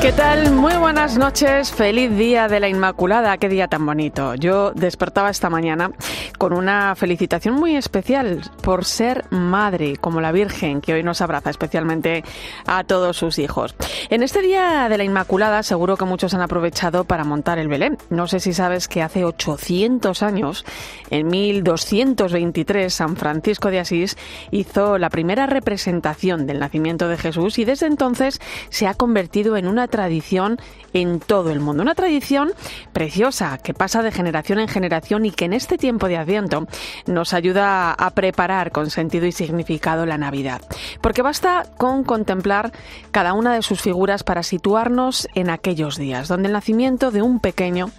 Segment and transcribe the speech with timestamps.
[0.00, 0.50] ¿Qué tal?
[0.52, 4.34] Muy buenas noches, feliz día de la Inmaculada, qué día tan bonito.
[4.34, 5.90] Yo despertaba esta mañana
[6.38, 11.50] con una felicitación muy especial por ser madre, como la Virgen, que hoy nos abraza
[11.50, 12.24] especialmente
[12.66, 13.74] a todos sus hijos.
[14.08, 17.98] En este día de la Inmaculada seguro que muchos han aprovechado para montar el Belén.
[18.08, 20.64] No sé si sabes que hace 800 años,
[21.10, 24.16] en 1223, San Francisco de Asís
[24.50, 28.40] hizo la primera representación del nacimiento de Jesús y desde entonces
[28.70, 30.58] se ha convertido en una tradición
[30.92, 31.82] en todo el mundo.
[31.82, 32.52] Una tradición
[32.92, 36.66] preciosa que pasa de generación en generación y que en este tiempo de Adviento
[37.06, 40.62] nos ayuda a preparar con sentido y significado la Navidad.
[41.00, 42.72] Porque basta con contemplar
[43.10, 47.40] cada una de sus figuras para situarnos en aquellos días, donde el nacimiento de un
[47.40, 47.90] pequeño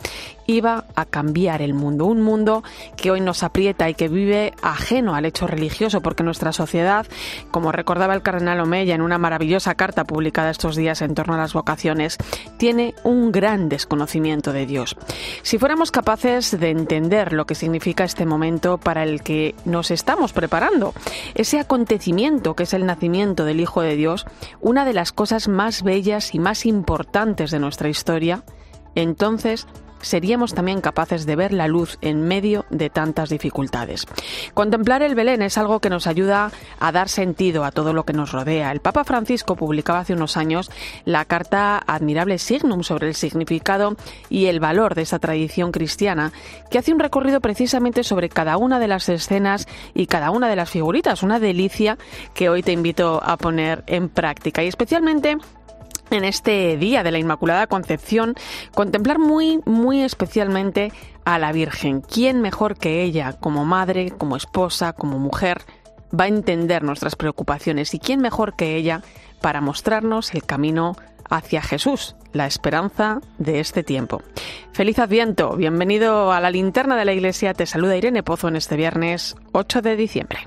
[0.59, 2.63] a cambiar el mundo, un mundo
[2.97, 7.05] que hoy nos aprieta y que vive ajeno al hecho religioso, porque nuestra sociedad,
[7.51, 11.37] como recordaba el cardenal Omeya en una maravillosa carta publicada estos días en torno a
[11.37, 12.17] las vocaciones,
[12.57, 14.97] tiene un gran desconocimiento de Dios.
[15.41, 20.33] Si fuéramos capaces de entender lo que significa este momento para el que nos estamos
[20.33, 20.93] preparando,
[21.33, 24.25] ese acontecimiento que es el nacimiento del Hijo de Dios,
[24.59, 28.43] una de las cosas más bellas y más importantes de nuestra historia,
[28.95, 29.67] entonces
[30.01, 34.05] seríamos también capaces de ver la luz en medio de tantas dificultades.
[34.53, 38.13] Contemplar el Belén es algo que nos ayuda a dar sentido a todo lo que
[38.13, 38.71] nos rodea.
[38.71, 40.71] El Papa Francisco publicaba hace unos años
[41.05, 43.95] la carta Admirable Signum sobre el significado
[44.29, 46.31] y el valor de esa tradición cristiana,
[46.69, 50.55] que hace un recorrido precisamente sobre cada una de las escenas y cada una de
[50.55, 51.97] las figuritas, una delicia
[52.33, 55.37] que hoy te invito a poner en práctica y especialmente
[56.11, 58.35] en este día de la Inmaculada Concepción,
[58.73, 60.91] contemplar muy, muy especialmente
[61.25, 62.01] a la Virgen.
[62.01, 65.61] ¿Quién mejor que ella, como madre, como esposa, como mujer,
[66.17, 67.93] va a entender nuestras preocupaciones?
[67.93, 69.01] ¿Y quién mejor que ella
[69.39, 70.95] para mostrarnos el camino
[71.29, 74.21] hacia Jesús, la esperanza de este tiempo?
[74.73, 77.53] Feliz Adviento, bienvenido a la linterna de la Iglesia.
[77.53, 80.39] Te saluda Irene Pozo en este viernes 8 de diciembre.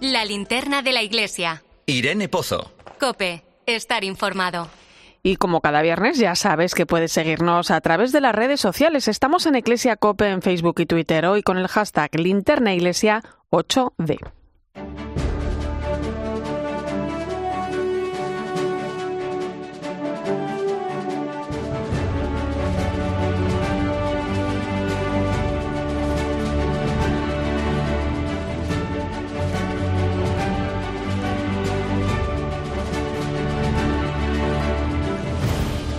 [0.00, 1.62] La linterna de la Iglesia.
[1.86, 2.72] Irene Pozo.
[3.00, 4.68] Cope estar informado.
[5.22, 9.08] Y como cada viernes ya sabes que puedes seguirnos a través de las redes sociales.
[9.08, 14.18] Estamos en Iglesia Cope en Facebook y Twitter hoy con el hashtag Linterna Iglesia 8D.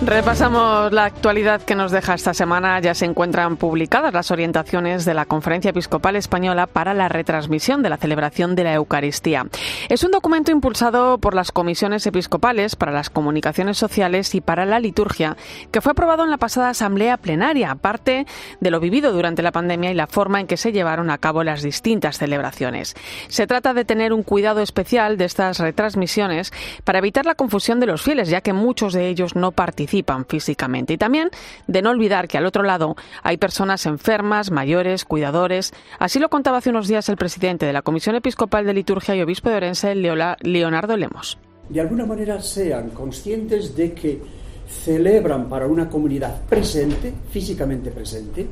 [0.06, 2.78] Repasamos la actualidad que nos deja esta semana.
[2.78, 7.90] Ya se encuentran publicadas las orientaciones de la Conferencia Episcopal Española para la retransmisión de
[7.90, 9.48] la celebración de la Eucaristía.
[9.88, 14.78] Es un documento impulsado por las comisiones episcopales para las comunicaciones sociales y para la
[14.78, 15.36] liturgia,
[15.72, 18.26] que fue aprobado en la pasada Asamblea Plenaria, aparte
[18.60, 21.42] de lo vivido durante la pandemia y la forma en que se llevaron a cabo
[21.42, 22.94] las distintas celebraciones.
[23.26, 26.52] Se trata de tener un cuidado especial de estas retransmisiones
[26.84, 29.95] para evitar la confusión de los fieles, ya que muchos de ellos no participan
[30.28, 30.94] físicamente.
[30.94, 31.30] Y también
[31.66, 35.72] de no olvidar que al otro lado hay personas enfermas, mayores, cuidadores.
[35.98, 39.22] Así lo contaba hace unos días el presidente de la Comisión Episcopal de Liturgia y
[39.22, 41.38] Obispo de Orense, Leonardo Lemos.
[41.68, 44.22] De alguna manera sean conscientes de que
[44.68, 48.46] celebran para una comunidad presente, físicamente presente,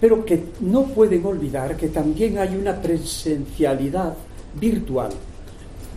[0.00, 4.14] pero que no pueden olvidar que también hay una presencialidad
[4.54, 5.10] virtual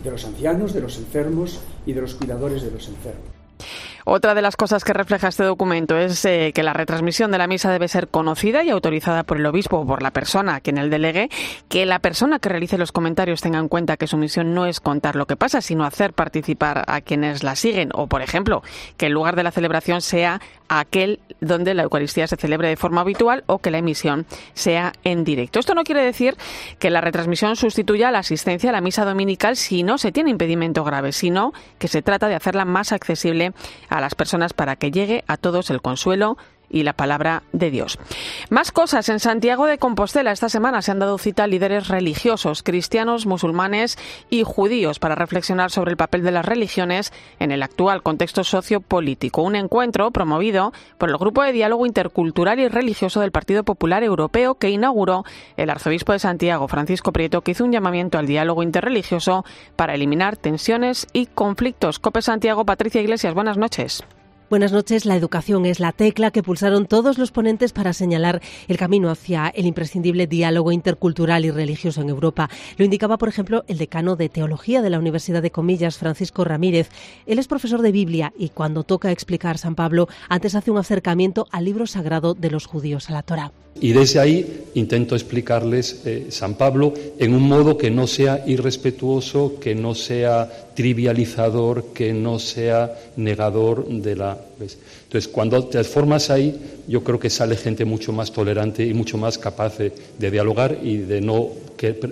[0.02, 3.24] de los ancianos, de los enfermos y de los cuidadores de los enfermos.
[4.06, 7.46] Otra de las cosas que refleja este documento es eh, que la retransmisión de la
[7.46, 10.78] misa debe ser conocida y autorizada por el obispo o por la persona que en
[10.78, 11.30] el delegue,
[11.70, 14.80] que la persona que realice los comentarios tenga en cuenta que su misión no es
[14.80, 18.62] contar lo que pasa, sino hacer participar a quienes la siguen, o por ejemplo,
[18.98, 23.02] que el lugar de la celebración sea aquel donde la Eucaristía se celebre de forma
[23.02, 25.58] habitual o que la emisión sea en directo.
[25.58, 26.36] Esto no quiere decir
[26.78, 30.84] que la retransmisión sustituya la asistencia a la misa dominical si no se tiene impedimento
[30.84, 33.52] grave, sino que se trata de hacerla más accesible
[33.88, 36.36] a las personas para que llegue a todos el consuelo
[36.70, 37.98] y la palabra de Dios.
[38.50, 39.08] Más cosas.
[39.08, 43.98] En Santiago de Compostela esta semana se han dado cita líderes religiosos, cristianos, musulmanes
[44.30, 49.42] y judíos para reflexionar sobre el papel de las religiones en el actual contexto sociopolítico.
[49.42, 54.56] Un encuentro promovido por el Grupo de Diálogo Intercultural y Religioso del Partido Popular Europeo
[54.56, 55.24] que inauguró
[55.56, 59.44] el arzobispo de Santiago, Francisco Prieto, que hizo un llamamiento al diálogo interreligioso
[59.76, 61.98] para eliminar tensiones y conflictos.
[61.98, 64.04] Cope Santiago, Patricia Iglesias, buenas noches.
[64.54, 65.04] Buenas noches.
[65.04, 69.48] La educación es la tecla que pulsaron todos los ponentes para señalar el camino hacia
[69.48, 72.48] el imprescindible diálogo intercultural y religioso en Europa.
[72.76, 76.88] Lo indicaba, por ejemplo, el decano de Teología de la Universidad de Comillas, Francisco Ramírez.
[77.26, 81.48] Él es profesor de Biblia y cuando toca explicar San Pablo, antes hace un acercamiento
[81.50, 83.50] al libro sagrado de los judíos, a la Torá.
[83.80, 89.58] Y desde ahí intento explicarles eh, San Pablo en un modo que no sea irrespetuoso,
[89.60, 94.38] que no sea trivializador, que no sea negador de la...
[94.58, 99.16] Entonces, cuando te formas ahí, yo creo que sale gente mucho más tolerante y mucho
[99.16, 101.48] más capaz de, dialogar y de no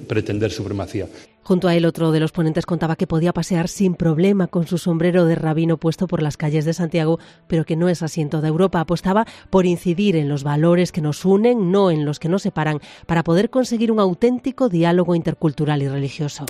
[0.06, 1.06] pretender supremacía.
[1.44, 4.78] Junto a él, otro de los ponentes contaba que podía pasear sin problema con su
[4.78, 7.18] sombrero de rabino puesto por las calles de Santiago,
[7.48, 8.80] pero que no es asiento de Europa.
[8.80, 12.78] Apostaba por incidir en los valores que nos unen, no en los que nos separan,
[13.06, 16.46] para poder conseguir un auténtico diálogo intercultural y religioso.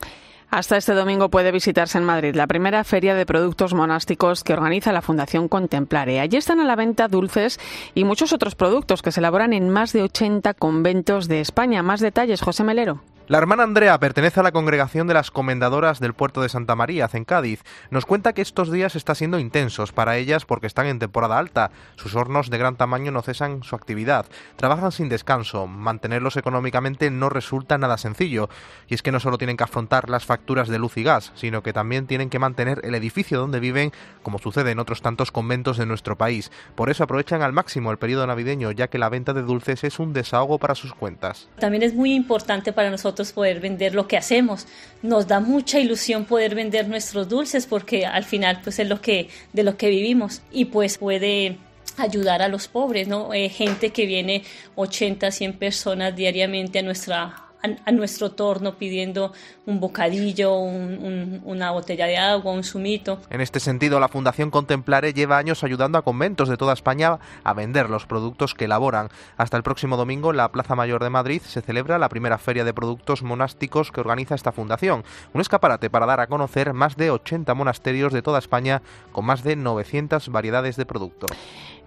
[0.53, 4.93] Hasta este domingo puede visitarse en Madrid la primera feria de productos monásticos que organiza
[4.93, 6.21] la Fundación Contemplare.
[6.21, 7.59] Allí están a la venta dulces
[7.95, 11.83] y muchos otros productos que se elaboran en más de 80 conventos de España.
[11.83, 13.01] Más detalles, José Melero.
[13.29, 17.09] La hermana Andrea pertenece a la congregación de las Comendadoras del puerto de Santa María,
[17.13, 17.63] en Cádiz.
[17.91, 21.71] Nos cuenta que estos días están siendo intensos para ellas porque están en temporada alta.
[21.95, 24.27] Sus hornos de gran tamaño no cesan su actividad.
[24.57, 25.69] Trabajan sin descanso.
[25.69, 28.49] Mantenerlos económicamente no resulta nada sencillo.
[28.89, 31.63] Y es que no solo tienen que afrontar las facturas de luz y gas, sino
[31.63, 33.93] que también tienen que mantener el edificio donde viven,
[34.25, 36.51] como sucede en otros tantos conventos de nuestro país.
[36.75, 40.01] Por eso aprovechan al máximo el periodo navideño, ya que la venta de dulces es
[40.01, 41.49] un desahogo para sus cuentas.
[41.61, 44.67] También es muy importante para nosotros poder vender lo que hacemos.
[45.03, 49.29] Nos da mucha ilusión poder vender nuestros dulces porque al final pues es lo que
[49.53, 51.59] de lo que vivimos y pues puede
[51.99, 53.35] ayudar a los pobres, ¿no?
[53.35, 54.43] Eh, gente que viene
[54.77, 59.33] 80, 100 personas diariamente a nuestra a, nuestro torno pidiendo
[59.67, 63.21] un bocadillo, una botella de agua, un sumito.
[63.31, 67.55] En este sentido, la Fundación Contemplare lleva años ayudando a conventos de toda España a
[67.55, 69.09] vender los productos que elaboran.
[69.37, 72.65] Hasta el próximo domingo, en la Plaza Mayor de Madrid, se celebra la primera feria
[72.65, 75.05] de productos monásticos que organiza esta fundación.
[75.33, 78.83] Un escaparate para dar a conocer más de 80 monasterios de toda España
[79.13, 81.31] con más de 900 variedades de productos.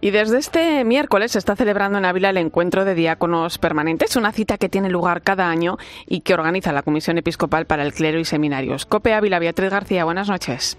[0.06, 4.32] Y desde este miércoles se está celebrando en Ávila el encuentro de diáconos permanentes, una
[4.32, 8.20] cita que tiene lugar cada año y que organiza la Comisión Episcopal para el Clero
[8.20, 8.86] y Seminarios.
[8.86, 10.78] Cope Ávila, Beatriz García, buenas noches.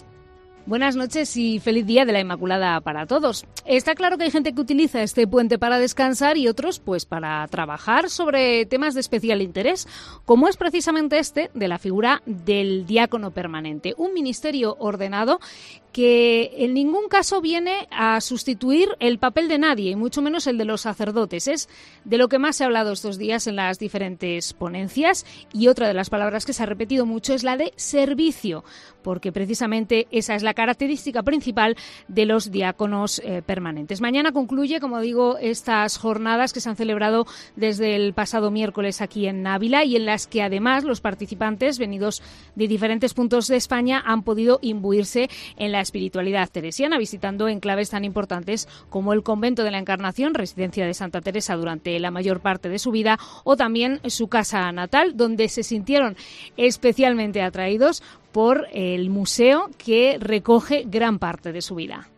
[0.66, 3.46] Buenas noches y feliz día de la Inmaculada para todos.
[3.66, 7.46] Está claro que hay gente que utiliza este puente para descansar y otros pues para
[7.46, 9.86] trabajar sobre temas de especial interés,
[10.24, 15.38] como es precisamente este de la figura del diácono permanente, un ministerio ordenado
[15.96, 20.58] que en ningún caso viene a sustituir el papel de nadie, y mucho menos el
[20.58, 21.48] de los sacerdotes.
[21.48, 21.70] Es
[22.04, 25.88] de lo que más se ha hablado estos días en las diferentes ponencias y otra
[25.88, 28.62] de las palabras que se ha repetido mucho es la de servicio,
[29.00, 31.76] porque precisamente esa es la característica principal
[32.08, 34.02] de los diáconos eh, permanentes.
[34.02, 39.28] Mañana concluye, como digo, estas jornadas que se han celebrado desde el pasado miércoles aquí
[39.28, 42.22] en Ávila y en las que además los participantes venidos
[42.54, 48.04] de diferentes puntos de España han podido imbuirse en la espiritualidad teresiana, visitando enclaves tan
[48.04, 52.68] importantes como el convento de la Encarnación, residencia de Santa Teresa durante la mayor parte
[52.68, 56.16] de su vida, o también su casa natal, donde se sintieron
[56.56, 58.02] especialmente atraídos
[58.32, 62.08] por el museo que recoge gran parte de su vida.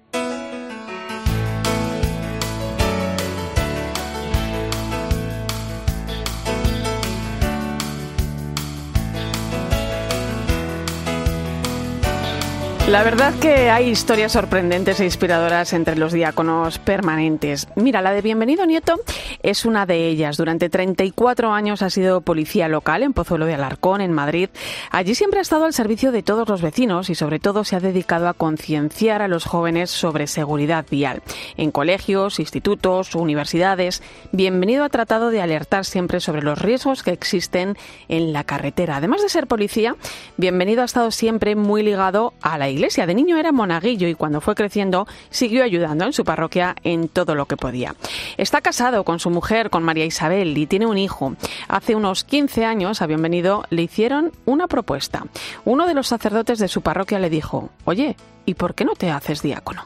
[12.89, 17.69] La verdad que hay historias sorprendentes e inspiradoras entre los diáconos permanentes.
[17.77, 18.99] Mira, la de Bienvenido Nieto
[19.43, 20.39] es una de ellas.
[20.39, 24.49] Durante 34 años ha sido policía local en Pozuelo de Alarcón, en Madrid.
[24.91, 27.81] Allí siempre ha estado al servicio de todos los vecinos y sobre todo se ha
[27.81, 31.21] dedicado a concienciar a los jóvenes sobre seguridad vial.
[31.59, 34.03] En colegios, institutos, universidades,
[34.33, 37.77] Bienvenido ha tratado de alertar siempre sobre los riesgos que existen
[38.09, 38.97] en la carretera.
[38.97, 39.95] Además de ser policía,
[40.39, 43.07] Bienvenido ha estado siempre muy ligado a la iglesia iglesia.
[43.07, 47.35] De niño era monaguillo y cuando fue creciendo siguió ayudando en su parroquia en todo
[47.35, 47.95] lo que podía.
[48.37, 51.35] Está casado con su mujer, con María Isabel, y tiene un hijo.
[51.69, 55.25] Hace unos 15 años, a Bienvenido, le hicieron una propuesta.
[55.65, 58.17] Uno de los sacerdotes de su parroquia le dijo, oye,
[58.47, 59.83] ¿y por qué no te haces diácono?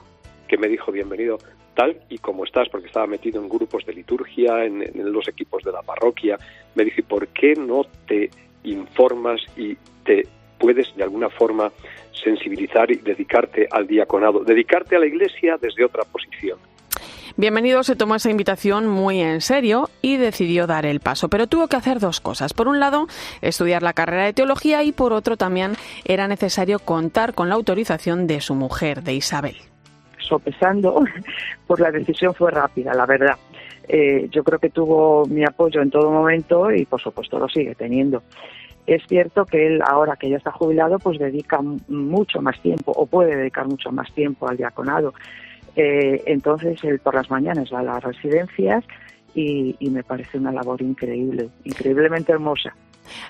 [0.46, 1.38] Que me dijo, bienvenido,
[1.74, 5.72] tal y como estás, porque estaba metido en grupos de liturgia, en, los equipos de
[5.72, 6.36] la parroquia,
[6.74, 8.30] me dice, ¿por qué no te
[8.64, 10.22] informas y te
[10.62, 11.72] puedes de alguna forma
[12.12, 16.56] sensibilizar y dedicarte al diaconado, dedicarte a la iglesia desde otra posición?
[17.36, 21.66] Bienvenido se tomó esa invitación muy en serio y decidió dar el paso, pero tuvo
[21.66, 22.52] que hacer dos cosas.
[22.52, 23.08] Por un lado,
[23.40, 25.72] estudiar la carrera de teología y por otro también
[26.04, 29.56] era necesario contar con la autorización de su mujer, de Isabel.
[30.18, 31.02] Sopesando,
[31.66, 33.36] pues la decisión fue rápida, la verdad.
[33.88, 37.74] Eh, yo creo que tuvo mi apoyo en todo momento y por supuesto lo sigue
[37.74, 38.22] teniendo.
[38.86, 43.06] Es cierto que él, ahora que ya está jubilado, pues dedica mucho más tiempo o
[43.06, 45.14] puede dedicar mucho más tiempo al diaconado.
[45.76, 48.84] Eh, entonces él por las mañanas va a las residencias
[49.34, 52.74] y, y me parece una labor increíble, increíblemente hermosa.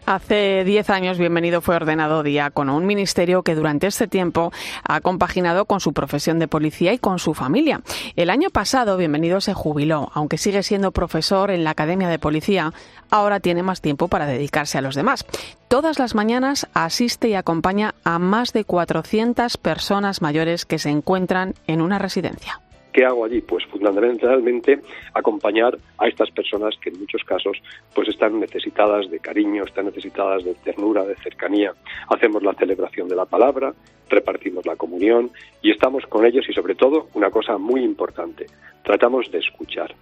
[0.06, 4.52] Hace diez años, Bienvenido fue ordenado diácono, un ministerio que durante este tiempo
[4.84, 7.80] ha compaginado con su profesión de policía y con su familia.
[8.16, 12.72] El año pasado, Bienvenido se jubiló, aunque sigue siendo profesor en la Academia de Policía,
[13.12, 15.24] ahora tiene más tiempo para dedicarse a los demás.
[15.68, 21.54] Todas las mañanas asiste y acompaña a más de 400 personas mayores que se encuentran
[21.68, 22.60] en una residencia.
[22.92, 23.40] ¿Qué hago allí?
[23.40, 24.80] Pues fundamentalmente
[25.14, 27.56] acompañar a estas personas que en muchos casos
[27.94, 31.72] pues están necesitadas de cariño, están necesitadas de ternura, de cercanía.
[32.08, 33.72] Hacemos la celebración de la palabra,
[34.08, 35.30] repartimos la comunión
[35.62, 38.46] y estamos con ellos y sobre todo una cosa muy importante,
[38.84, 39.94] tratamos de escuchar.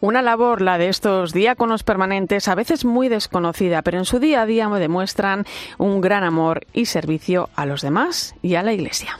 [0.00, 4.42] Una labor, la de estos diáconos permanentes, a veces muy desconocida, pero en su día
[4.42, 5.44] a día demuestran
[5.78, 9.18] un gran amor y servicio a los demás y a la Iglesia.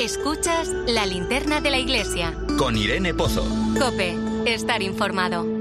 [0.00, 2.34] Escuchas la linterna de la iglesia.
[2.58, 3.42] Con Irene Pozo.
[3.78, 5.56] Cope, estar informado.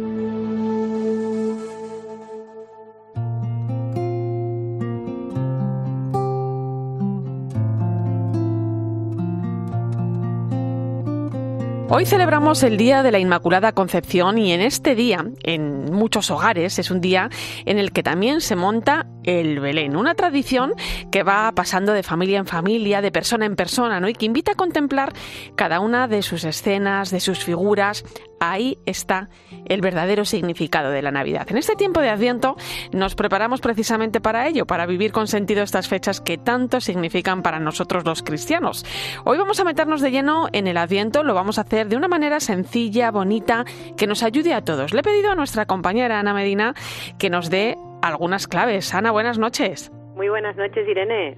[11.87, 16.77] Hoy celebramos el Día de la Inmaculada Concepción y en este día, en muchos hogares,
[16.77, 17.29] es un día
[17.65, 20.73] en el que también se monta el Belén, una tradición
[21.11, 24.07] que va pasando de familia en familia, de persona en persona, ¿no?
[24.07, 25.13] Y que invita a contemplar
[25.55, 28.05] cada una de sus escenas, de sus figuras.
[28.39, 29.29] Ahí está
[29.65, 31.47] el verdadero significado de la Navidad.
[31.49, 32.55] En este tiempo de Adviento
[32.91, 37.59] nos preparamos precisamente para ello, para vivir con sentido estas fechas que tanto significan para
[37.59, 38.85] nosotros los cristianos.
[39.23, 42.07] Hoy vamos a meternos de lleno en el Adviento, lo vamos a hacer de una
[42.07, 43.65] manera sencilla, bonita,
[43.97, 44.93] que nos ayude a todos.
[44.93, 46.75] Le he pedido a nuestra compañera Ana Medina
[47.17, 48.93] que nos dé algunas claves.
[48.93, 49.91] Ana, buenas noches.
[50.15, 51.37] Muy buenas noches, Irene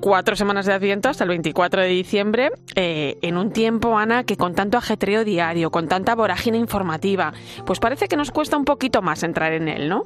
[0.00, 4.36] cuatro semanas de Adviento hasta el 24 de diciembre, eh, en un tiempo, Ana, que
[4.36, 7.32] con tanto ajetreo diario, con tanta vorágine informativa,
[7.66, 10.02] pues parece que nos cuesta un poquito más entrar en él, ¿no?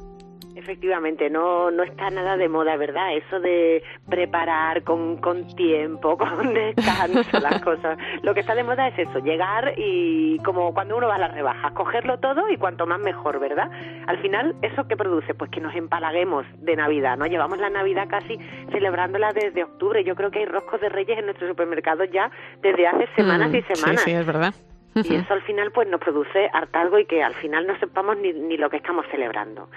[0.63, 3.17] Efectivamente, no, no está nada de moda, ¿verdad?
[3.17, 7.99] Eso de preparar con, con tiempo, con descanso las cosas.
[8.23, 11.35] Lo que está de moda es eso, llegar y como cuando uno va a las
[11.35, 13.73] rebajas, cogerlo todo y cuanto más mejor, ¿verdad?
[14.07, 15.35] Al final, ¿eso qué produce?
[15.35, 17.27] Pues que nos empalaguemos de Navidad, ¿no?
[17.27, 18.39] Llevamos la Navidad casi
[18.71, 20.05] celebrándola desde octubre.
[20.05, 23.57] Yo creo que hay roscos de reyes en nuestros supermercados ya desde hace semanas mm,
[23.57, 24.01] y semanas.
[24.03, 24.55] Sí, sí, es verdad.
[24.95, 28.33] Y eso al final pues nos produce hartazgo y que al final no sepamos ni,
[28.33, 29.69] ni lo que estamos celebrando.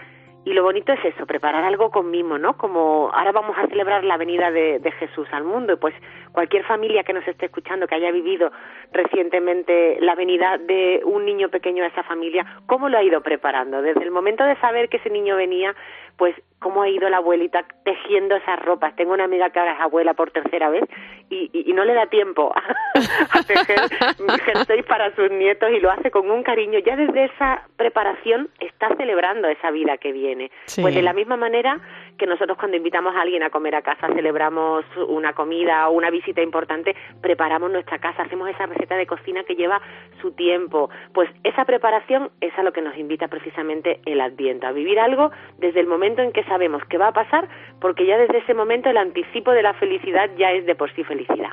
[0.46, 2.56] Y lo bonito es eso, preparar algo con mimo, ¿no?
[2.56, 5.96] Como ahora vamos a celebrar la venida de, Jesús al mundo, y pues
[6.32, 8.52] cualquier familia que nos esté escuchando, que haya vivido
[8.94, 13.82] recientemente la venida de un niño pequeño a esa familia, ¿cómo lo ha ido preparando?
[13.82, 15.75] Desde el momento de saber que ese niño venía,
[16.16, 18.95] pues cómo ha ido la abuelita tejiendo esas ropas.
[18.95, 20.84] Tengo una amiga que ahora es abuela por tercera vez
[21.29, 22.51] y, y, no le da tiempo
[23.31, 23.77] a, tejer
[24.45, 26.79] jersey para sus nietos y lo hace con un cariño.
[26.79, 30.50] Ya desde esa preparación está celebrando esa vida que viene.
[30.81, 31.79] Pues de la misma manera
[32.17, 36.10] que nosotros cuando invitamos a alguien a comer a casa, celebramos una comida o una
[36.10, 39.81] visita importante, preparamos nuestra casa, hacemos esa receta de cocina que lleva
[40.22, 40.89] su tiempo.
[41.13, 45.31] Pues esa preparación es a lo que nos invita precisamente el Adviento, a vivir algo
[45.57, 47.48] desde el momento en que sabemos que va a pasar,
[47.79, 51.03] porque ya desde ese momento el anticipo de la felicidad ya es de por sí
[51.03, 51.51] felicidad.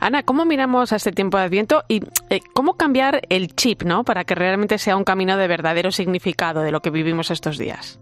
[0.00, 2.00] Ana, ¿cómo miramos a este tiempo de Adviento y
[2.30, 4.04] eh, cómo cambiar el chip, ¿no?
[4.04, 8.00] Para que realmente sea un camino de verdadero significado de lo que vivimos estos días.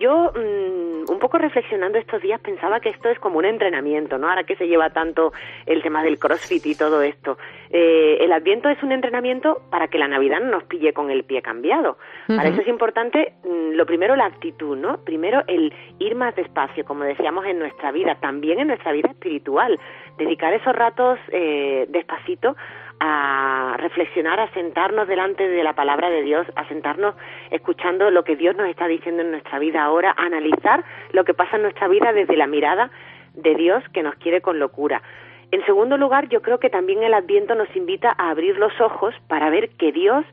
[0.00, 4.28] Yo, mm, un poco reflexionando estos días, pensaba que esto es como un entrenamiento, ¿no?
[4.28, 5.32] Ahora que se lleva tanto
[5.66, 7.38] el tema del CrossFit y todo esto.
[7.70, 11.24] Eh, el Adviento es un entrenamiento para que la Navidad no nos pille con el
[11.24, 11.98] pie cambiado.
[12.26, 14.98] Para eso es importante, mm, lo primero, la actitud, ¿no?
[15.04, 19.78] Primero, el ir más despacio, como decíamos en nuestra vida, también en nuestra vida espiritual.
[20.16, 22.56] Dedicar esos ratos eh, despacito
[23.00, 27.14] a reflexionar, a sentarnos delante de la palabra de Dios, a sentarnos
[27.50, 31.34] escuchando lo que Dios nos está diciendo en nuestra vida ahora, a analizar lo que
[31.34, 32.90] pasa en nuestra vida desde la mirada
[33.34, 35.02] de Dios que nos quiere con locura.
[35.50, 39.14] En segundo lugar, yo creo que también el Adviento nos invita a abrir los ojos
[39.28, 40.24] para ver que Dios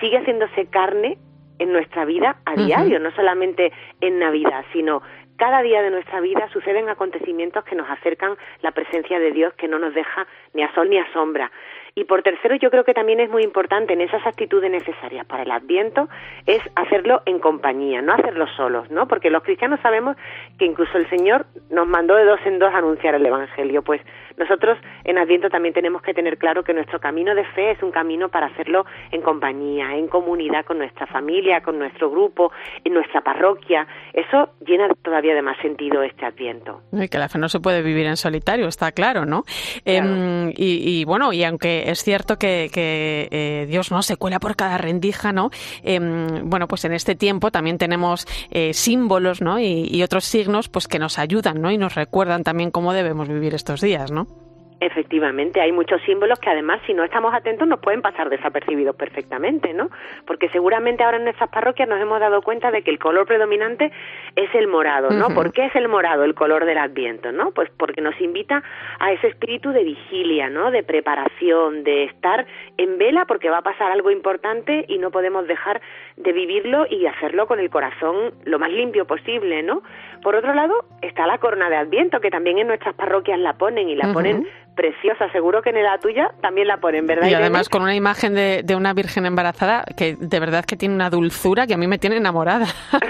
[0.00, 1.18] sigue haciéndose carne
[1.58, 5.02] en nuestra vida a diario, no solamente en Navidad, sino
[5.38, 9.68] cada día de nuestra vida suceden acontecimientos que nos acercan la presencia de Dios que
[9.68, 11.50] no nos deja ni a sol ni a sombra.
[11.98, 15.42] Y por tercero, yo creo que también es muy importante en esas actitudes necesarias para
[15.42, 16.08] el Adviento
[16.46, 19.08] es hacerlo en compañía, no hacerlo solos, ¿no?
[19.08, 20.16] Porque los cristianos sabemos
[20.60, 23.82] que incluso el Señor nos mandó de dos en dos a anunciar el Evangelio.
[23.82, 24.00] Pues
[24.36, 27.90] nosotros en Adviento también tenemos que tener claro que nuestro camino de fe es un
[27.90, 32.52] camino para hacerlo en compañía, en comunidad con nuestra familia, con nuestro grupo,
[32.84, 33.88] en nuestra parroquia.
[34.12, 36.82] Eso llena todavía de más sentido este Adviento.
[36.92, 39.42] Y que la fe no se puede vivir en solitario, está claro, ¿no?
[39.84, 44.56] Em, y, y, bueno, y aunque es cierto que, eh, Dios no se cuela por
[44.56, 45.50] cada rendija, ¿no?
[45.82, 49.58] Em, bueno, pues en este tiempo también tenemos eh, símbolos, ¿no?
[49.58, 51.70] Y, y, otros signos, pues que nos ayudan, ¿no?
[51.70, 54.47] Y nos recuerdan también cómo debemos vivir estos días, ¿no?
[54.80, 59.72] Efectivamente, hay muchos símbolos que además si no estamos atentos nos pueden pasar desapercibidos perfectamente,
[59.74, 59.90] ¿no?
[60.24, 63.90] Porque seguramente ahora en nuestras parroquias nos hemos dado cuenta de que el color predominante
[64.36, 65.34] es el morado, ¿no?
[65.34, 67.50] ¿Por qué es el morado el color del Adviento, no?
[67.50, 68.62] Pues porque nos invita
[69.00, 70.70] a ese espíritu de vigilia, ¿no?
[70.70, 75.48] De preparación, de estar en vela porque va a pasar algo importante y no podemos
[75.48, 75.80] dejar
[76.16, 79.82] de vivirlo y hacerlo con el corazón lo más limpio posible, ¿no?
[80.22, 83.88] Por otro lado, está la corona de Adviento que también en nuestras parroquias la ponen
[83.88, 84.46] y la ponen
[84.78, 85.28] preciosa.
[85.32, 87.26] Seguro que en la tuya también la ponen, ¿verdad?
[87.26, 90.94] Y además con una imagen de, de, una virgen embarazada que de verdad que tiene
[90.94, 92.66] una dulzura que a mí me tiene enamorada.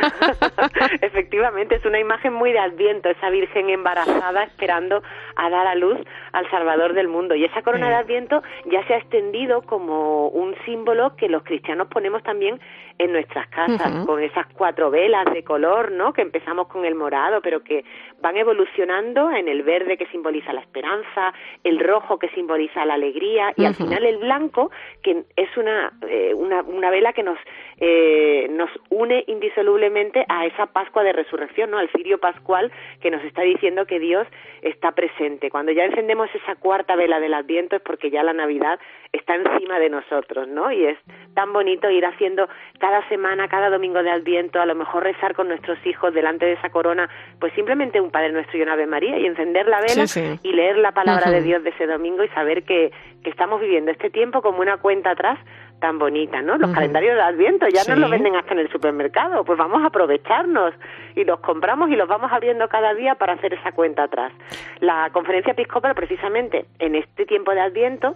[1.02, 5.02] Efectivamente, es una imagen muy de adviento, esa virgen embarazada esperando
[5.36, 5.98] a dar a luz
[6.32, 7.34] al Salvador del mundo.
[7.34, 11.88] Y esa corona de adviento ya se ha extendido como un símbolo que los cristianos
[11.88, 12.58] ponemos también
[12.98, 16.12] en nuestras casas, con esas cuatro velas de color, ¿no?
[16.12, 17.84] Que empezamos con el morado, pero que
[18.20, 21.32] van evolucionando en el verde que simboliza la esperanza,
[21.64, 24.70] el rojo que simboliza la alegría y al final el blanco
[25.02, 27.38] que es una, eh, una, una, vela que nos,
[27.78, 31.78] eh, nos une indisolublemente a esa Pascua de Resurrección, ¿no?
[31.78, 34.26] Al cirio pascual que nos está diciendo que Dios
[34.62, 35.50] está presente.
[35.50, 38.78] Cuando ya encendemos esa cuarta vela del Adviento es porque ya la Navidad
[39.12, 40.70] está encima de nosotros, ¿no?
[40.72, 40.98] Y es
[41.34, 42.48] tan bonito ir haciendo
[42.78, 46.52] cada semana, cada domingo de Adviento, a lo mejor rezar con nuestros hijos delante de
[46.52, 47.08] esa corona,
[47.40, 50.04] pues simplemente un Padre Nuestro y una Ave María y encender la vela
[50.42, 53.90] y leer la palabra de Dios de ese domingo y saber que, que estamos viviendo
[53.90, 55.38] este tiempo como una cuenta atrás
[55.80, 56.58] tan bonita, ¿no?
[56.58, 59.82] Los calendarios de Adviento ya no nos lo venden hasta en el supermercado, pues vamos
[59.82, 60.74] a aprovecharnos
[61.14, 64.32] y los compramos y los vamos abriendo cada día para hacer esa cuenta atrás.
[64.80, 68.14] La conferencia episcopal precisamente en este tiempo de Adviento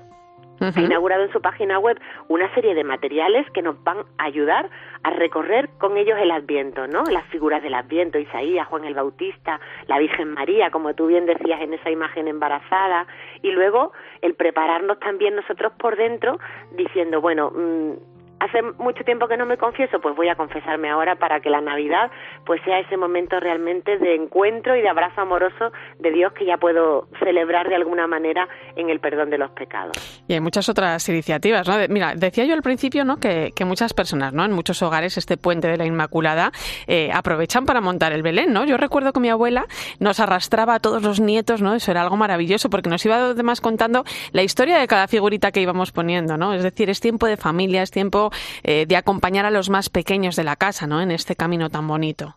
[0.62, 1.98] ha inaugurado en su página web
[2.28, 4.70] una serie de materiales que nos van a ayudar
[5.02, 7.04] a recorrer con ellos el Adviento, ¿no?
[7.04, 11.60] Las figuras del Adviento, Isaías, Juan el Bautista, la Virgen María, como tú bien decías
[11.60, 13.06] en esa imagen embarazada,
[13.42, 16.38] y luego el prepararnos también nosotros por dentro
[16.72, 18.11] diciendo, bueno, mmm,
[18.42, 21.60] hace mucho tiempo que no me confieso, pues voy a confesarme ahora para que la
[21.60, 22.10] Navidad
[22.44, 26.56] pues sea ese momento realmente de encuentro y de abrazo amoroso de Dios que ya
[26.56, 30.24] puedo celebrar de alguna manera en el perdón de los pecados.
[30.26, 31.76] Y hay muchas otras iniciativas, ¿no?
[31.88, 33.18] Mira, decía yo al principio, ¿no?
[33.18, 34.44] Que, muchas personas, ¿no?
[34.44, 36.50] En muchos hogares este puente de la Inmaculada
[36.88, 38.64] eh, aprovechan para montar el Belén, ¿no?
[38.64, 39.66] Yo recuerdo que mi abuela
[40.00, 41.72] nos arrastraba a todos los nietos, ¿no?
[41.72, 44.02] Eso era algo maravilloso porque nos iba además contando
[44.32, 46.54] la historia de cada figurita que íbamos poniendo, ¿no?
[46.54, 48.31] Es decir, es tiempo de familia, es tiempo
[48.62, 51.00] eh, de acompañar a los más pequeños de la casa, ¿no?
[51.00, 52.36] En este camino tan bonito.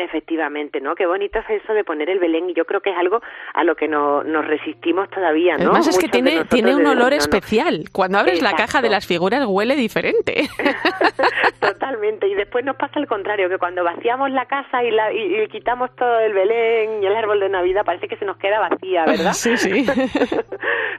[0.00, 0.94] Efectivamente, ¿no?
[0.94, 3.20] Qué bonito es eso de poner el Belén y yo creo que es algo
[3.52, 5.70] a lo que no, nos resistimos todavía, ¿no?
[5.70, 7.86] Además es que tiene, tiene un olor especial.
[7.90, 10.48] Cuando abres la caja de las figuras huele diferente.
[11.60, 12.28] Totalmente.
[12.28, 15.94] Y después nos pasa el contrario, que cuando vaciamos la casa y, la, y, quitamos
[15.96, 19.32] todo el Belén y el árbol de Navidad parece que se nos queda vacía, ¿verdad?
[19.38, 19.84] Sí, sí.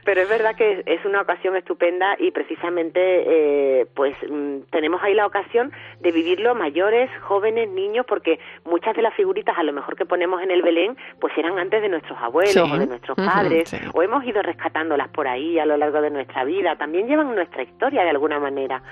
[0.04, 5.14] Pero es verdad que es una ocasión estupenda y precisamente eh, pues mm, tenemos ahí
[5.14, 9.96] la ocasión de vivirlo mayores, jóvenes, niños, porque muchas de las figuritas a lo mejor
[9.96, 13.74] que ponemos en el Belén pues eran antes de nuestros abuelos o de nuestros padres
[13.92, 17.62] o hemos ido rescatándolas por ahí a lo largo de nuestra vida, también llevan nuestra
[17.62, 18.82] historia de alguna manera.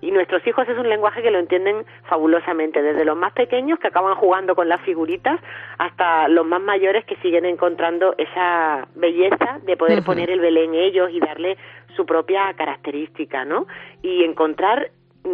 [0.00, 3.88] Y nuestros hijos es un lenguaje que lo entienden fabulosamente, desde los más pequeños que
[3.88, 5.40] acaban jugando con las figuritas
[5.78, 11.10] hasta los más mayores que siguen encontrando esa belleza de poder poner el Belén ellos
[11.12, 11.56] y darle
[11.96, 13.66] su propia característica, ¿no?
[14.02, 14.90] Y encontrar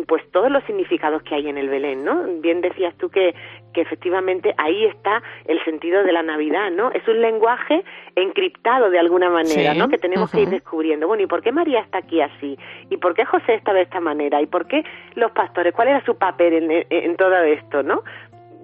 [0.06, 2.22] pues todos los significados que hay en el Belén, ¿no?
[2.40, 3.34] Bien decías tú que,
[3.74, 6.92] que efectivamente ahí está el sentido de la Navidad, ¿no?
[6.92, 7.82] Es un lenguaje
[8.14, 9.88] encriptado de alguna manera, ¿no?
[9.88, 11.08] Que tenemos que ir descubriendo.
[11.08, 12.56] Bueno, ¿y por qué María está aquí así?
[12.88, 14.40] ¿Y por qué José está de esta manera?
[14.40, 15.74] ¿Y por qué los pastores?
[15.74, 18.02] ¿Cuál era su papel en, en todo esto, no?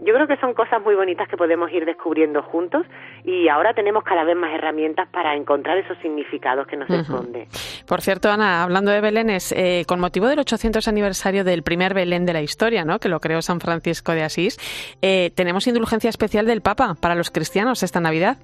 [0.03, 2.87] Yo creo que son cosas muy bonitas que podemos ir descubriendo juntos
[3.25, 7.49] y ahora tenemos cada vez más herramientas para encontrar esos significados que nos esconde.
[7.87, 12.27] Por cierto, Ana, hablando de Belénes, eh, con motivo del 800 aniversario del primer Belén
[12.27, 12.99] de la historia, ¿no?
[12.99, 14.59] que lo creó San Francisco de Asís,
[15.03, 18.37] eh, tenemos indulgencia especial del Papa para los cristianos esta Navidad.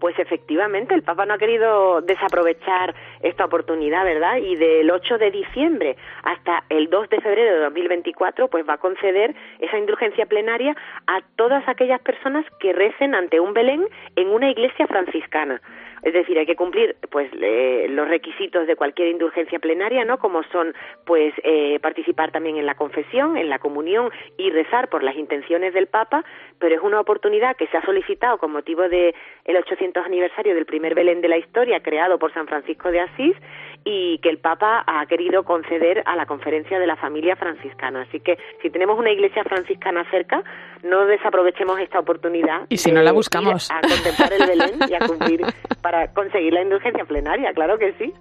[0.00, 4.36] Pues efectivamente, el Papa no ha querido desaprovechar esta oportunidad, ¿verdad?
[4.36, 8.78] Y del 8 de diciembre hasta el 2 de febrero de 2024, pues va a
[8.78, 10.76] conceder esa indulgencia plenaria
[11.06, 15.60] a todas aquellas personas que recen ante un Belén en una iglesia franciscana.
[16.02, 20.18] Es decir, hay que cumplir pues los requisitos de cualquier indulgencia plenaria, ¿no?
[20.18, 25.02] Como son pues eh, participar también en la confesión, en la comunión y rezar por
[25.02, 26.24] las intenciones del Papa,
[26.58, 30.66] pero es una oportunidad que se ha solicitado con motivo de el 800 aniversario del
[30.66, 33.36] primer Belén de la historia creado por San Francisco de Asís
[33.84, 38.02] y que el Papa ha querido conceder a la conferencia de la familia franciscana.
[38.02, 40.42] Así que si tenemos una iglesia franciscana cerca,
[40.82, 42.66] no desaprovechemos esta oportunidad.
[42.68, 43.70] Y si no la buscamos.
[43.70, 45.40] a contemplar el Belén y a cumplir
[45.82, 48.12] para conseguir la indulgencia plenaria, claro que sí.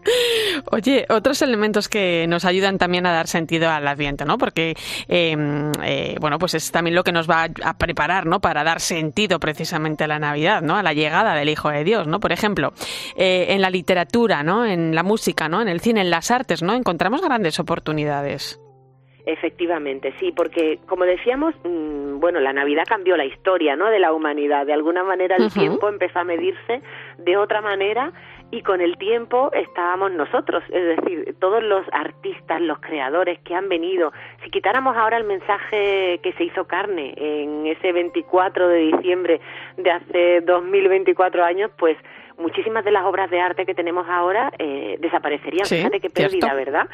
[0.71, 4.37] Oye, otros elementos que nos ayudan también a dar sentido al Adviento, ¿no?
[4.37, 4.75] Porque,
[5.07, 8.39] em, eh, bueno, pues es también lo que nos va a preparar, ¿no?
[8.39, 10.75] Para dar sentido precisamente a la Navidad, ¿no?
[10.75, 12.19] A la llegada del Hijo de Dios, ¿no?
[12.19, 12.73] Por ejemplo,
[13.15, 14.65] eh, en la literatura, ¿no?
[14.65, 16.73] En la música, en el cine, en las artes, ¿no?
[16.73, 18.59] Encontramos grandes oportunidades.
[19.25, 23.89] Efectivamente, sí, porque como decíamos, mm, bueno, la Navidad cambió la historia, ¿no?
[23.89, 24.65] De la humanidad.
[24.65, 26.81] De alguna manera el tiempo empezó a medirse
[27.19, 28.11] de otra manera
[28.51, 33.69] y con el tiempo estábamos nosotros, es decir, todos los artistas, los creadores que han
[33.69, 34.11] venido.
[34.43, 39.39] Si quitáramos ahora el mensaje que se hizo carne en ese 24 de diciembre
[39.77, 41.97] de hace 2024 años, pues
[42.37, 45.65] muchísimas de las obras de arte que tenemos ahora eh, desaparecerían.
[45.65, 46.87] Fíjate qué pérdida, ¿verdad?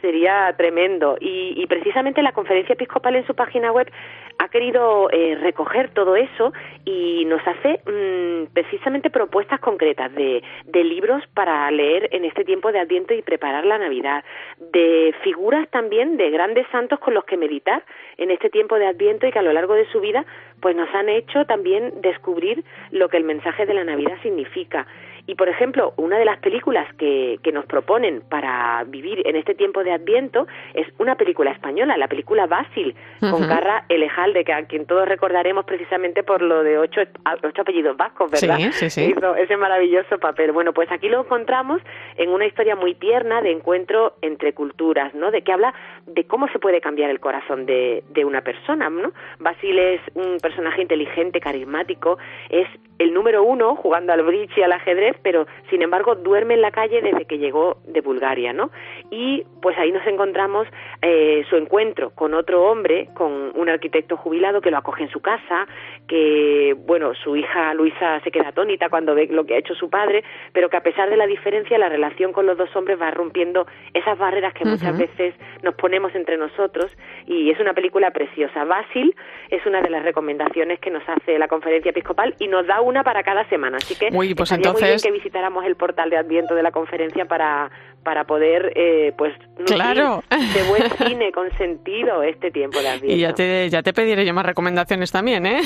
[0.00, 1.16] Sería tremendo.
[1.20, 3.90] Y, precisamente la Conferencia Episcopal en su página web
[4.38, 6.52] ha querido eh, recoger todo eso
[6.84, 12.72] y nos hace mm, precisamente propuestas concretas de, de libros para leer en este tiempo
[12.72, 14.24] de Adviento y preparar la Navidad,
[14.72, 17.84] de figuras también de grandes santos con los que meditar
[18.16, 20.24] en este tiempo de Adviento y que a lo largo de su vida
[20.60, 24.86] pues nos han hecho también descubrir lo que el mensaje de la Navidad significa.
[25.26, 29.54] Y, por ejemplo, una de las películas que, que nos proponen para vivir en este
[29.54, 34.64] tiempo de Adviento es una película española, la película Basil, con Carra Elejalde, que a
[34.66, 37.02] quien todos recordaremos precisamente por lo de ocho,
[37.42, 38.58] ocho apellidos vascos, ¿verdad?
[38.72, 40.52] Sí, sí, Hizo ese maravilloso papel.
[40.52, 41.80] Bueno, pues aquí lo encontramos
[42.16, 45.30] en una historia muy tierna de encuentro entre culturas, ¿no?
[45.30, 45.74] De que habla
[46.06, 49.12] de cómo se puede cambiar el corazón de, de una persona, ¿no?
[49.38, 54.72] Basil es un personaje inteligente, carismático, es el número uno jugando al bridge y al
[54.72, 58.70] ajedrez, pero sin embargo duerme en la calle desde que llegó de Bulgaria, ¿no?
[59.10, 60.66] Y pues ahí nos encontramos
[61.02, 65.20] eh, su encuentro con otro hombre, con un arquitecto jubilado que lo acoge en su
[65.20, 65.66] casa,
[66.08, 69.90] que, bueno, su hija Luisa se queda atónita cuando ve lo que ha hecho su
[69.90, 73.10] padre, pero que a pesar de la diferencia, la relación con los dos hombres va
[73.10, 76.96] rompiendo esas barreras que muchas veces nos ponemos entre nosotros
[77.26, 78.64] y es una película preciosa.
[78.64, 79.14] Basil
[79.50, 83.02] es una de las recomendaciones que nos hace la conferencia episcopal y nos da una
[83.04, 84.99] para cada semana, así que muy, pues entonces...
[85.02, 87.70] que visitáramos el portal de Adviento de la conferencia para
[88.02, 89.34] para poder eh, pues
[89.66, 90.22] claro.
[90.30, 93.16] de buen cine con sentido este tiempo de Adviento.
[93.16, 95.60] Y ya te, ya te pediré yo más recomendaciones también, ¿eh?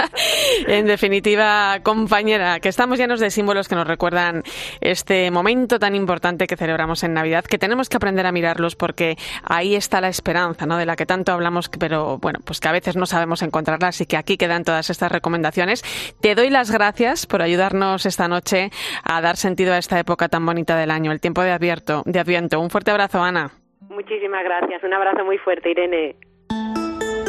[0.68, 4.42] en definitiva, compañera, que estamos llenos de símbolos que nos recuerdan
[4.80, 9.16] este momento tan importante que celebramos en Navidad, que tenemos que aprender a mirarlos porque
[9.42, 10.76] ahí está la esperanza, ¿no?
[10.76, 14.06] De la que tanto hablamos, pero bueno, pues que a veces no sabemos encontrarla, así
[14.06, 15.82] que aquí quedan todas estas recomendaciones.
[16.20, 18.63] Te doy las gracias por ayudarnos esta noche
[19.02, 22.02] a dar sentido a esta época tan bonita del año, el tiempo de Adviento.
[22.06, 22.60] De Adviento.
[22.60, 23.50] Un fuerte abrazo, Ana.
[23.88, 24.82] Muchísimas gracias.
[24.82, 26.16] Un abrazo muy fuerte, Irene.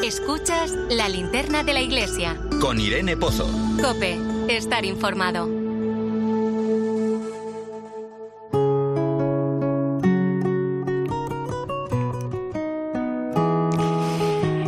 [0.04, 2.36] Escuchas la linterna de la iglesia.
[2.62, 3.48] Con Irene Pozo.
[3.82, 4.18] Cope,
[4.50, 5.65] estar informado.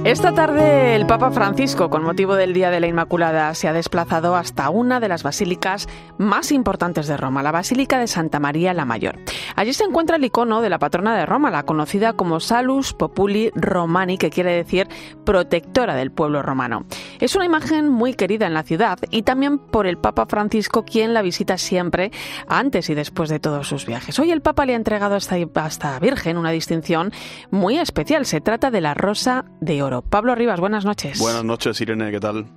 [0.08, 4.38] Esta tarde el Papa Francisco, con motivo del Día de la Inmaculada, se ha desplazado
[4.38, 8.86] hasta una de las basílicas más importantes de Roma, la Basílica de Santa María la
[8.86, 9.20] Mayor.
[9.58, 13.52] Allí se encuentra el icono de la patrona de Roma, la conocida como Salus Populi
[13.54, 14.88] Romani, que quiere decir
[15.26, 16.86] protectora del pueblo romano.
[17.20, 21.13] Es una imagen muy querida en la ciudad y también por el Papa Francisco, quien
[21.13, 22.12] la visita siempre
[22.48, 24.17] antes y después de todos sus viajes.
[24.20, 27.12] Hoy el Papa le ha entregado a esta, Virgen una distinción
[27.52, 28.26] muy especial.
[28.26, 29.97] Se trata de la Rosa de Oro.
[30.02, 31.20] Pablo Rivas, buenas noches.
[31.20, 32.48] Buenas noches, Irene, ¿qué tal?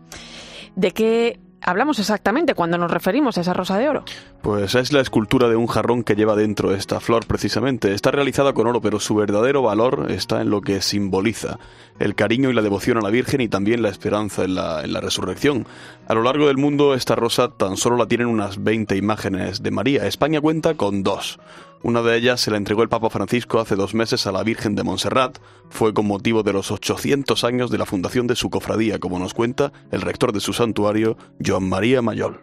[0.77, 4.05] ¿De qué hablamos exactamente cuando nos referimos a esa rosa de oro?
[4.43, 7.95] Pues es la escultura de un jarrón que lleva dentro esta flor precisamente.
[7.95, 11.59] Está realizada con oro, pero su verdadero valor está en lo que simboliza.
[11.99, 14.93] El cariño y la devoción a la Virgen y también la esperanza en la, en
[14.93, 15.67] la resurrección.
[16.09, 19.71] A lo largo del mundo esta rosa tan solo la tienen unas 20 imágenes de
[19.71, 20.07] María.
[20.07, 21.39] España cuenta con dos.
[21.83, 24.75] Una de ellas se la entregó el Papa Francisco hace dos meses a la Virgen
[24.75, 25.39] de Montserrat.
[25.71, 29.33] Fue con motivo de los 800 años de la fundación de su cofradía, como nos
[29.33, 31.17] cuenta el rector de su santuario,
[31.51, 32.39] Joan María Mayol.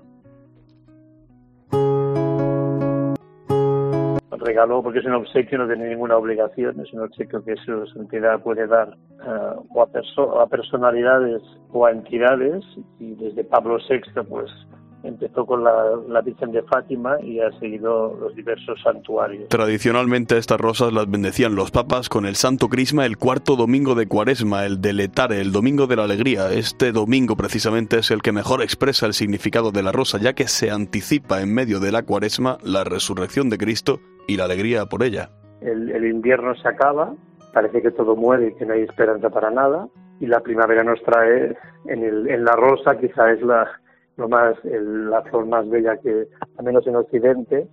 [4.39, 8.41] regaló porque es un obsequio, no tiene ninguna obligación, es un obsequio que su santidad
[8.41, 8.89] puede dar
[9.25, 11.41] uh, o a, a, personalidades
[11.71, 12.63] o a entidades
[12.99, 14.49] y desde Pablo VI pues
[15.07, 15.71] empezó con la,
[16.07, 19.49] la, Virgen de Fátima y ha seguido los diversos santuarios.
[19.49, 24.07] Tradicionalmente estas rosas las bendecían los papas con el Santo Crisma el cuarto domingo de
[24.07, 26.51] Cuaresma, el de Letare, el domingo de la alegría.
[26.51, 30.47] Este domingo precisamente es el que mejor expresa el significado de la rosa, ya que
[30.47, 35.03] se anticipa en medio de la Cuaresma la resurrección de Cristo y la alegría por
[35.03, 35.29] ella.
[35.61, 37.13] El, el invierno se acaba,
[37.53, 39.87] parece que todo muere y que no hay esperanza para nada,
[40.19, 43.67] y la primavera nos trae en, el, en la rosa, quizá es la,
[44.17, 46.27] lo más, el, la flor más bella que,
[46.57, 47.67] al menos en Occidente,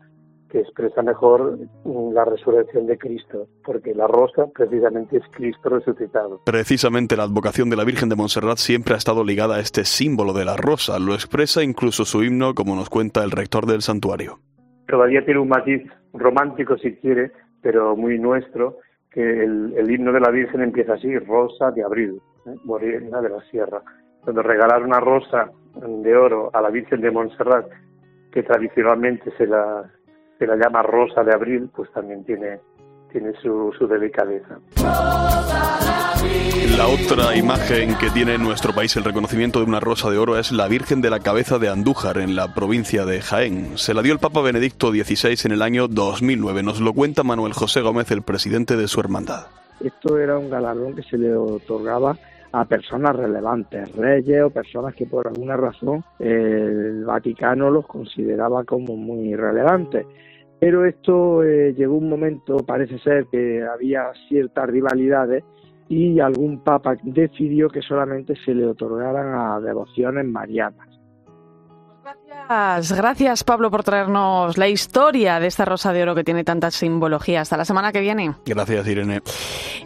[0.54, 6.42] que expresa mejor la resurrección de Cristo, porque la rosa precisamente es Cristo resucitado.
[6.46, 10.32] Precisamente la advocación de la Virgen de Montserrat siempre ha estado ligada a este símbolo
[10.32, 14.38] de la rosa, lo expresa incluso su himno, como nos cuenta el rector del santuario.
[14.86, 18.78] Todavía tiene un matiz romántico, si quiere, pero muy nuestro,
[19.10, 22.54] que el, el himno de la Virgen empieza así, rosa de abril, ¿eh?
[22.64, 23.82] morena de la sierra.
[24.22, 27.66] Cuando regalar una rosa de oro a la Virgen de Montserrat,
[28.32, 29.90] que tradicionalmente se la,
[30.38, 32.60] se la llama Rosa de Abril, pues también tiene,
[33.12, 34.58] tiene su, su delicadeza.
[36.76, 40.38] La otra imagen que tiene en nuestro país el reconocimiento de una rosa de oro
[40.38, 43.76] es la Virgen de la Cabeza de Andújar en la provincia de Jaén.
[43.78, 46.62] Se la dio el Papa Benedicto XVI en el año 2009.
[46.62, 49.46] Nos lo cuenta Manuel José Gómez, el presidente de su hermandad.
[49.80, 52.16] Esto era un galardón que se le otorgaba
[52.54, 58.96] a personas relevantes, reyes o personas que por alguna razón el Vaticano los consideraba como
[58.96, 60.06] muy relevantes.
[60.60, 65.42] Pero esto eh, llegó un momento, parece ser que había ciertas rivalidades
[65.88, 70.93] y algún papa decidió que solamente se le otorgaran a devociones marianas.
[72.48, 77.42] Gracias, Pablo, por traernos la historia de esta rosa de oro que tiene tantas simbologías.
[77.42, 78.34] Hasta la semana que viene.
[78.44, 79.22] Gracias, Irene.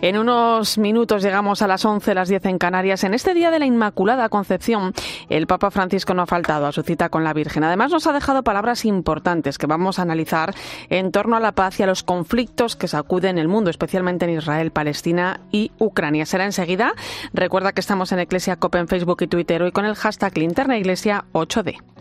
[0.00, 3.04] En unos minutos llegamos a las 11, las 10 en Canarias.
[3.04, 4.92] En este día de la Inmaculada Concepción,
[5.28, 7.64] el Papa Francisco no ha faltado a su cita con la Virgen.
[7.64, 10.54] Además, nos ha dejado palabras importantes que vamos a analizar
[10.88, 14.32] en torno a la paz y a los conflictos que sacuden el mundo, especialmente en
[14.32, 16.26] Israel, Palestina y Ucrania.
[16.26, 16.92] Será enseguida.
[17.32, 20.76] Recuerda que estamos en Iglesia Copa en Facebook y Twitter hoy con el hashtag Linterna
[20.76, 21.97] Iglesia 8D.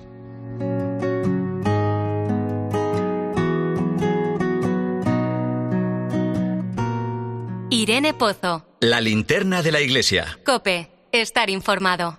[7.69, 8.65] Irene Pozo.
[8.80, 10.39] La linterna de la iglesia.
[10.45, 12.17] Cope, estar informado.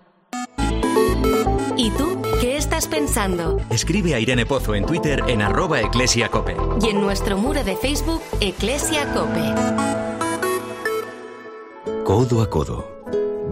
[1.75, 3.59] ¿Y tú qué estás pensando?
[3.71, 6.55] Escribe a Irene Pozo en Twitter en arroba eclesiacope.
[6.83, 9.41] Y en nuestro muro de Facebook, Eclesia Cope.
[12.05, 13.03] Codo a codo.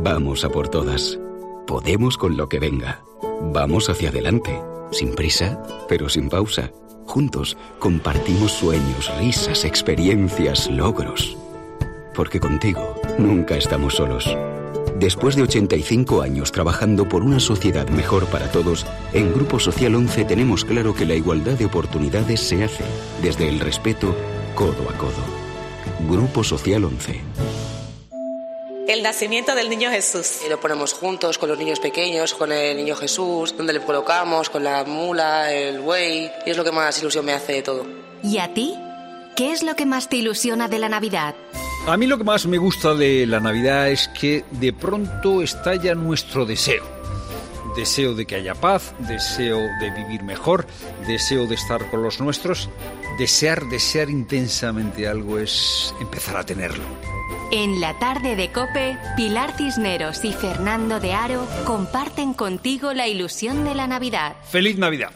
[0.02, 1.18] Vamos a por todas.
[1.66, 3.02] Podemos con lo que venga.
[3.40, 4.60] Vamos hacia adelante.
[4.92, 6.70] Sin prisa, pero sin pausa.
[7.06, 11.38] Juntos compartimos sueños, risas, experiencias, logros
[12.16, 14.36] porque contigo nunca estamos solos.
[14.98, 20.24] Después de 85 años trabajando por una sociedad mejor para todos, en Grupo Social 11
[20.24, 22.84] tenemos claro que la igualdad de oportunidades se hace
[23.22, 24.16] desde el respeto
[24.54, 25.22] codo a codo.
[26.08, 27.20] Grupo Social 11.
[28.88, 30.38] El nacimiento del niño Jesús.
[30.46, 34.48] Y lo ponemos juntos con los niños pequeños, con el niño Jesús, donde le colocamos,
[34.48, 37.84] con la mula, el buey, y es lo que más ilusión me hace de todo.
[38.22, 38.74] ¿Y a ti?
[39.34, 41.34] ¿Qué es lo que más te ilusiona de la Navidad?
[41.86, 45.94] A mí lo que más me gusta de la Navidad es que de pronto estalla
[45.94, 46.84] nuestro deseo.
[47.76, 50.66] Deseo de que haya paz, deseo de vivir mejor,
[51.06, 52.70] deseo de estar con los nuestros.
[53.18, 56.84] Desear, desear intensamente algo es empezar a tenerlo.
[57.52, 63.64] En la tarde de Cope, Pilar Cisneros y Fernando de Aro comparten contigo la ilusión
[63.64, 64.36] de la Navidad.
[64.50, 65.12] ¡Feliz Navidad!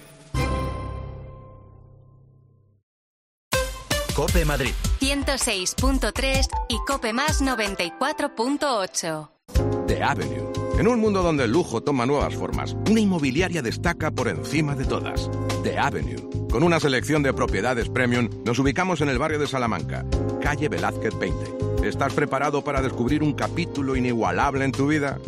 [4.20, 4.72] Cope Madrid.
[5.00, 9.30] 106.3 y Cope Más 94.8.
[9.86, 10.52] The Avenue.
[10.78, 14.84] En un mundo donde el lujo toma nuevas formas, una inmobiliaria destaca por encima de
[14.84, 15.30] todas.
[15.62, 16.48] The Avenue.
[16.50, 20.04] Con una selección de propiedades premium, nos ubicamos en el barrio de Salamanca,
[20.42, 21.88] calle Velázquez 20.
[21.88, 25.18] ¿Estás preparado para descubrir un capítulo inigualable en tu vida?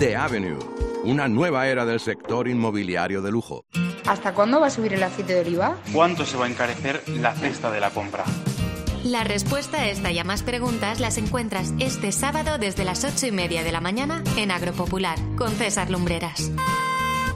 [0.00, 0.58] The Avenue
[1.04, 3.64] una nueva era del sector inmobiliario de lujo.
[4.06, 5.76] ¿Hasta cuándo va a subir el aceite de oliva?
[5.92, 8.24] ¿Cuánto se va a encarecer la cesta de la compra?
[9.04, 13.26] La respuesta a esta y a más preguntas las encuentras este sábado desde las ocho
[13.26, 16.52] y media de la mañana en Agropopular con César Lumbreras.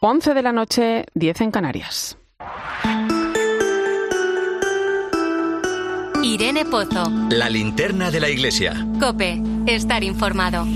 [0.00, 2.18] 11 de la noche, 10 en Canarias.
[6.22, 7.10] Irene Pozo.
[7.30, 8.74] La linterna de la iglesia.
[9.00, 10.66] Cope, estar informado.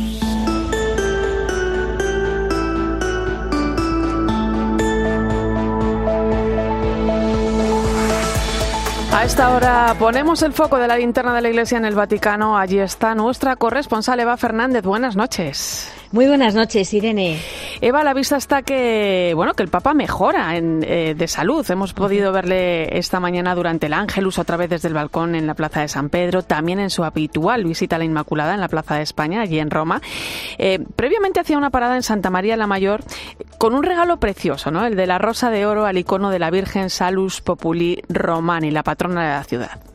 [9.13, 12.57] A esta hora ponemos el foco de la linterna de la iglesia en el Vaticano.
[12.57, 14.83] Allí está nuestra corresponsal Eva Fernández.
[14.83, 15.93] Buenas noches.
[16.11, 17.39] Muy buenas noches, Irene.
[17.83, 21.65] Eva, a la vista está que bueno que el Papa mejora en, eh, de salud.
[21.71, 25.55] Hemos podido verle esta mañana durante el Ángelus, otra vez desde el balcón en la
[25.55, 28.97] Plaza de San Pedro, también en su habitual visita a la Inmaculada en la Plaza
[28.97, 30.03] de España, allí en Roma.
[30.59, 33.03] Eh, previamente hacía una parada en Santa María la Mayor
[33.57, 34.85] con un regalo precioso, ¿no?
[34.85, 38.83] El de la rosa de oro al icono de la Virgen Salus Populi Romani, la
[38.83, 39.90] patrona de la ciudad.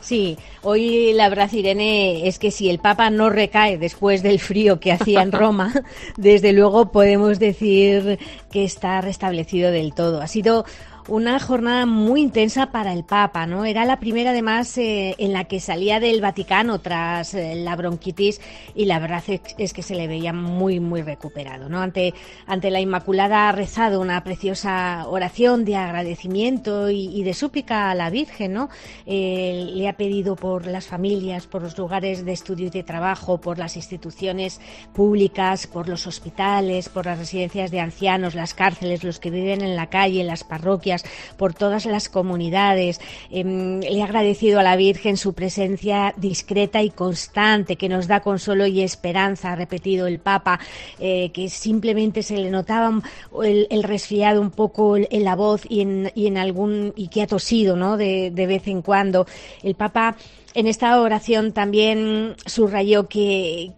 [0.00, 4.78] Sí, hoy la verdad, Irene, es que si el Papa no recae después del frío
[4.78, 5.72] que hacía en Roma,
[6.16, 8.18] desde luego podemos decir
[8.50, 10.20] que está restablecido del todo.
[10.20, 10.64] Ha sido
[11.08, 13.64] una jornada muy intensa para el Papa, ¿no?
[13.64, 18.40] Era la primera, además, eh, en la que salía del Vaticano tras eh, la bronquitis
[18.74, 21.80] y la verdad es, que se le veía muy, muy recuperado, ¿no?
[21.80, 22.14] Ante,
[22.46, 28.10] ante la Inmaculada ha rezado una preciosa oración de agradecimiento y, de súplica a la
[28.10, 28.68] Virgen, ¿no?
[29.06, 33.40] Eh, le ha pedido por las familias, por los lugares de estudio y de trabajo,
[33.40, 34.60] por las instituciones
[34.92, 39.74] públicas, por los hospitales, por las residencias de ancianos, las cárceles, los que viven en
[39.74, 40.97] la calle, las parroquias,
[41.36, 43.00] por todas las comunidades.
[43.30, 48.20] Em, le he agradecido a la Virgen su presencia discreta y constante, que nos da
[48.20, 50.60] consuelo y esperanza, ha repetido el Papa,
[50.98, 53.02] eh, que simplemente se le notaba
[53.42, 57.26] el, resfriado un poco en la voz y en, y en algún y que ha
[57.26, 57.96] tosido, ¿no?
[57.96, 59.26] De, de vez en cuando.
[59.62, 60.16] El Papa
[60.58, 63.70] en esta oración también subrayó que,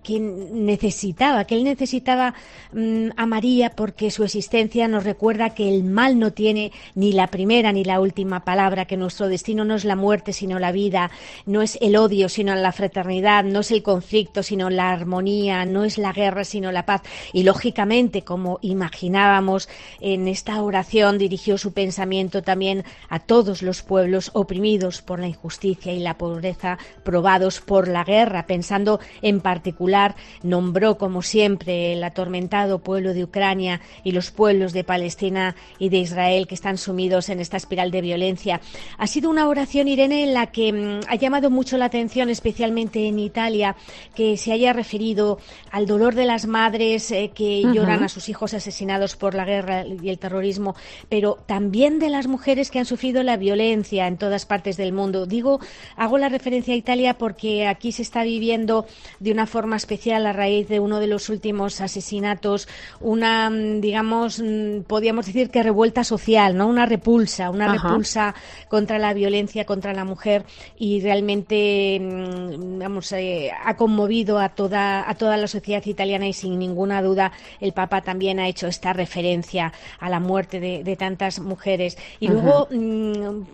[0.51, 2.33] necesitaba, que él necesitaba
[2.73, 7.27] mm, a María porque su existencia nos recuerda que el mal no tiene ni la
[7.27, 11.11] primera ni la última palabra, que nuestro destino no es la muerte sino la vida,
[11.45, 15.85] no es el odio sino la fraternidad, no es el conflicto sino la armonía, no
[15.85, 17.03] es la guerra sino la paz.
[17.35, 19.69] Y lógicamente, como imaginábamos,
[20.01, 25.93] en esta oración dirigió su pensamiento también a todos los pueblos oprimidos por la injusticia
[25.93, 26.70] y la pobreza
[27.03, 33.81] probados por la guerra, pensando en particular, nombró como siempre el atormentado pueblo de Ucrania
[34.05, 38.01] y los pueblos de Palestina y de Israel que están sumidos en esta espiral de
[38.01, 38.61] violencia.
[38.99, 43.07] Ha sido una oración, Irene, en la que mm, ha llamado mucho la atención, especialmente
[43.07, 43.77] en Italia,
[44.15, 45.39] que se haya referido
[45.71, 49.85] al dolor de las madres eh, que lloran a sus hijos asesinados por la guerra
[49.87, 50.75] y el terrorismo,
[51.09, 55.27] pero también de las mujeres que han sufrido la violencia en todas partes del mundo.
[55.27, 55.61] Digo,
[55.97, 58.87] hago la referencia a Italia porque aquí se está viviendo
[59.19, 62.69] de una forma especial a raíz de uno de los últimos asesinatos,
[63.01, 66.67] una, mm, digamos, mm, podríamos decir que revuelta social, ¿no?
[66.67, 68.35] Una repulsa, una repulsa
[68.69, 70.45] contra la violencia contra la mujer
[70.79, 76.33] y realmente, mm, vamos, eh, ha conmovido a toda, a toda la sociedad italiana y
[76.33, 81.39] sin ninguna duda el Papa también ha hecho esta referencia a la muerte de, tantas
[81.39, 81.97] mujeres.
[82.19, 82.69] Y luego,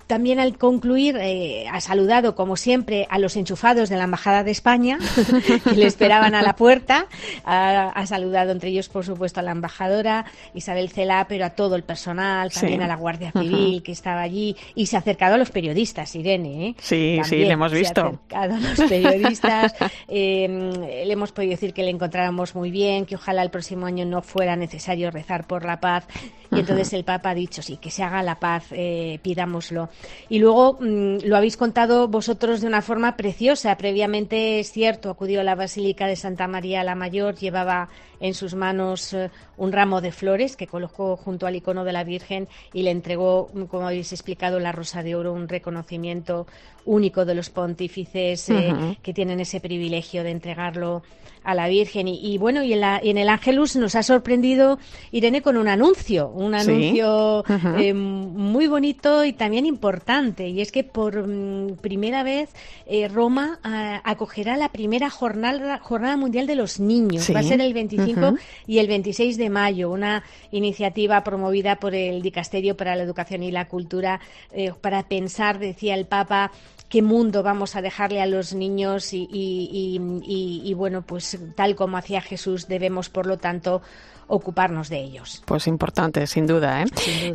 [0.07, 4.51] también al concluir, eh, ha saludado, como siempre, a los enchufados de la Embajada de
[4.51, 4.99] España,
[5.65, 7.07] que le esperaban a la puerta.
[7.45, 11.83] Ha, saludado entre ellos, por supuesto, a la embajadora Isabel Cela, pero a todo el
[11.83, 15.51] personal, también a la Guardia Civil que estaba allí, y se ha acercado a los
[15.51, 16.69] periodistas, Irene.
[16.69, 16.75] ¿eh?
[16.79, 18.01] Sí, sí, le hemos visto.
[18.29, 19.75] Se ha acercado a los periodistas.
[20.09, 24.05] Em, le hemos podido decir que le encontráramos muy bien, que ojalá el próximo año
[24.05, 26.07] no fuera necesario rezar por la paz.
[26.53, 29.89] Y entonces el Papa ha dicho, sí, que se haga la paz, eh, pidámoslo.
[30.29, 33.75] Y luego mm, lo habéis contado vosotros de una una forma preciosa.
[33.79, 37.89] Previamente, es cierto, acudió a la Basílica de Santa María la Mayor, llevaba
[38.21, 42.05] en sus manos eh, un ramo de flores que colocó junto al icono de la
[42.05, 46.47] Virgen y le entregó, como habéis explicado, la Rosa de Oro, un reconocimiento
[46.87, 51.03] único de los pontífices eh, que tienen ese privilegio de entregarlo
[51.47, 52.09] a la Virgen.
[52.09, 54.79] Y, bueno, y en, la, y en, el Ángelus nos ha sorprendido
[55.13, 57.45] Irene con un anuncio, un anuncio
[57.79, 60.49] eh, muy bonito y también importante.
[60.49, 62.51] Y es que por mm, primera vez
[62.87, 67.31] eh, Roma ah, acogerá la primera jornada, jornada mundial de los niños.
[67.33, 68.35] Va a ser el 25
[68.67, 73.53] y el 26 de mayo, una iniciativa promovida por el Dicasterio para la Educación y
[73.53, 76.51] la Cultura eh, para pensar, decía el Papa,
[76.89, 82.69] qué mundo vamos a dejarle a los niños y, bueno, pues tal como hacía Jesús
[82.69, 83.83] debemos, por lo tanto,
[84.29, 85.43] ocuparnos de ellos.
[85.45, 86.83] Pues importante, sin duda.
[86.83, 86.87] ¿eh?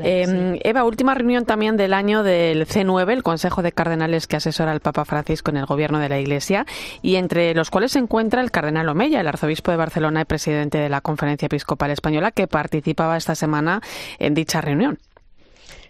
[0.04, 4.72] Em, Eva, última reunión también del año del C9, el Consejo de Cardenales que asesora
[4.72, 6.66] al Papa Francisco en el gobierno de la Iglesia,
[7.02, 10.80] y entre los cuales se encuentra el Cardenal Omeya, el arzobispo de Barcelona y presidente
[10.80, 13.82] de la Conferencia Episcopal Española, que participaba esta semana
[14.20, 15.00] en dicha reunión.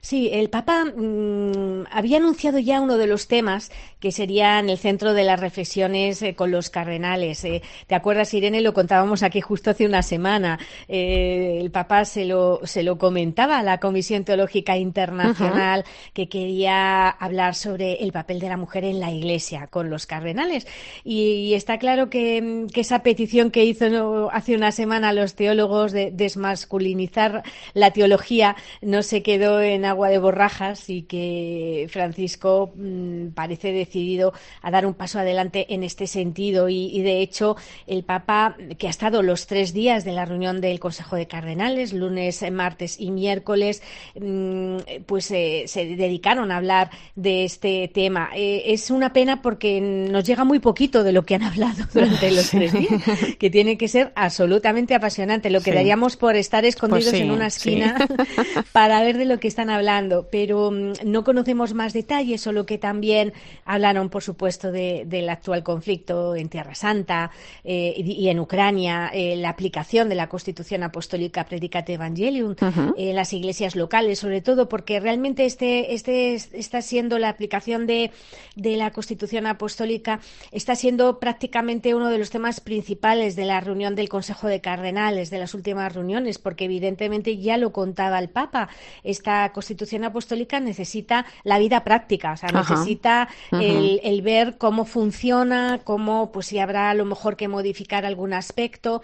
[0.03, 5.13] Sí, el Papa mm, había anunciado ya uno de los temas que serían el centro
[5.13, 7.45] de las reflexiones eh, con los cardenales.
[7.45, 8.61] Eh, ¿Te acuerdas, Irene?
[8.61, 10.57] Lo contábamos aquí justo hace una semana.
[10.87, 17.07] Eh, el Papa se lo, se lo comentaba a la Comisión Teológica Internacional que quería
[17.07, 20.65] hablar sobre el papel de la mujer en la Iglesia con los cardenales.
[21.03, 25.91] Y, está claro que, que, esa petición que hizo hace una semana a los teólogos
[25.91, 27.43] de desmasculinizar
[27.75, 34.33] la teología no se quedó en agua de borrajas y que Francisco mm, parece decidido
[34.61, 36.69] a dar un paso adelante en este sentido.
[36.69, 37.55] Y, de hecho,
[37.87, 41.93] el Papa, que ha estado los tres días de la reunión del Consejo de Cardenales,
[41.93, 43.83] lunes, martes y miércoles,
[44.19, 48.29] mm, pues eh, se dedicaron a hablar de este tema.
[48.35, 52.31] Eh, es una pena porque nos llega muy poquito de lo que han hablado durante
[52.31, 53.03] los tres días,
[53.37, 55.49] que tiene que ser absolutamente apasionante.
[55.49, 57.97] Lo que daríamos por estar escondidos pues en una esquina
[58.71, 62.65] para ver de lo que están hablando hablando, pero mm, no conocemos más detalles, solo
[62.65, 63.33] que también
[63.65, 67.31] hablaron, por supuesto, del actual conflicto en Tierra Santa
[67.63, 72.55] eh, y, en Ucrania, eh, la aplicación de la Constitución Apostólica Predicate Evangelium
[72.95, 78.11] en las iglesias locales, sobre todo porque realmente este, este está siendo la aplicación de,
[78.55, 80.19] de la Constitución Apostólica,
[80.51, 85.29] está siendo prácticamente uno de los temas principales de la reunión del Consejo de Cardenales,
[85.31, 88.69] de las últimas reuniones, porque evidentemente ya lo contaba el Papa,
[89.03, 95.79] esta Constitución Constitución Apostólica necesita la vida práctica, o sea, necesita el, ver cómo funciona,
[95.85, 99.01] cómo, pues si habrá a lo mejor que modificar algún aspecto.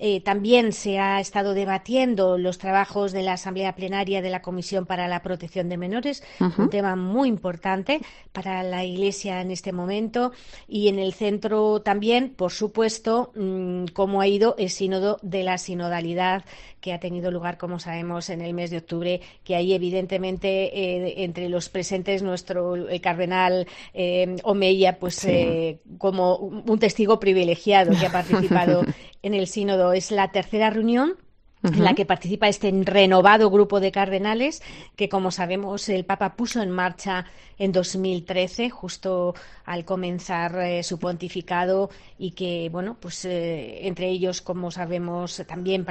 [0.00, 4.86] Eh, también se ha estado debatiendo los trabajos de la Asamblea Plenaria de la Comisión
[4.86, 8.00] para la Protección de Menores, un tema muy importante
[8.32, 10.32] para la Iglesia en este momento.
[10.66, 15.58] Y en el centro también, por supuesto, mm, cómo ha ido el sínodo de la
[15.58, 16.44] sinodalidad
[16.80, 21.24] que ha tenido lugar, como sabemos, en el mes de octubre, que ahí evidentemente eh,
[21.24, 28.06] entre los presentes nuestro el cardenal eh, Omeya, pues eh, como un testigo privilegiado que
[28.06, 28.84] ha participado
[29.22, 29.92] en el sínodo.
[29.92, 31.16] Es la tercera reunión
[31.62, 34.62] en la que participa este renovado grupo de cardenales
[34.96, 37.26] que, como sabemos, el Papa puso en marcha
[37.58, 39.34] en 2013, justo
[39.64, 45.84] al comenzar eh, su pontificado, y que, bueno, pues eh, entre ellos, como sabemos, también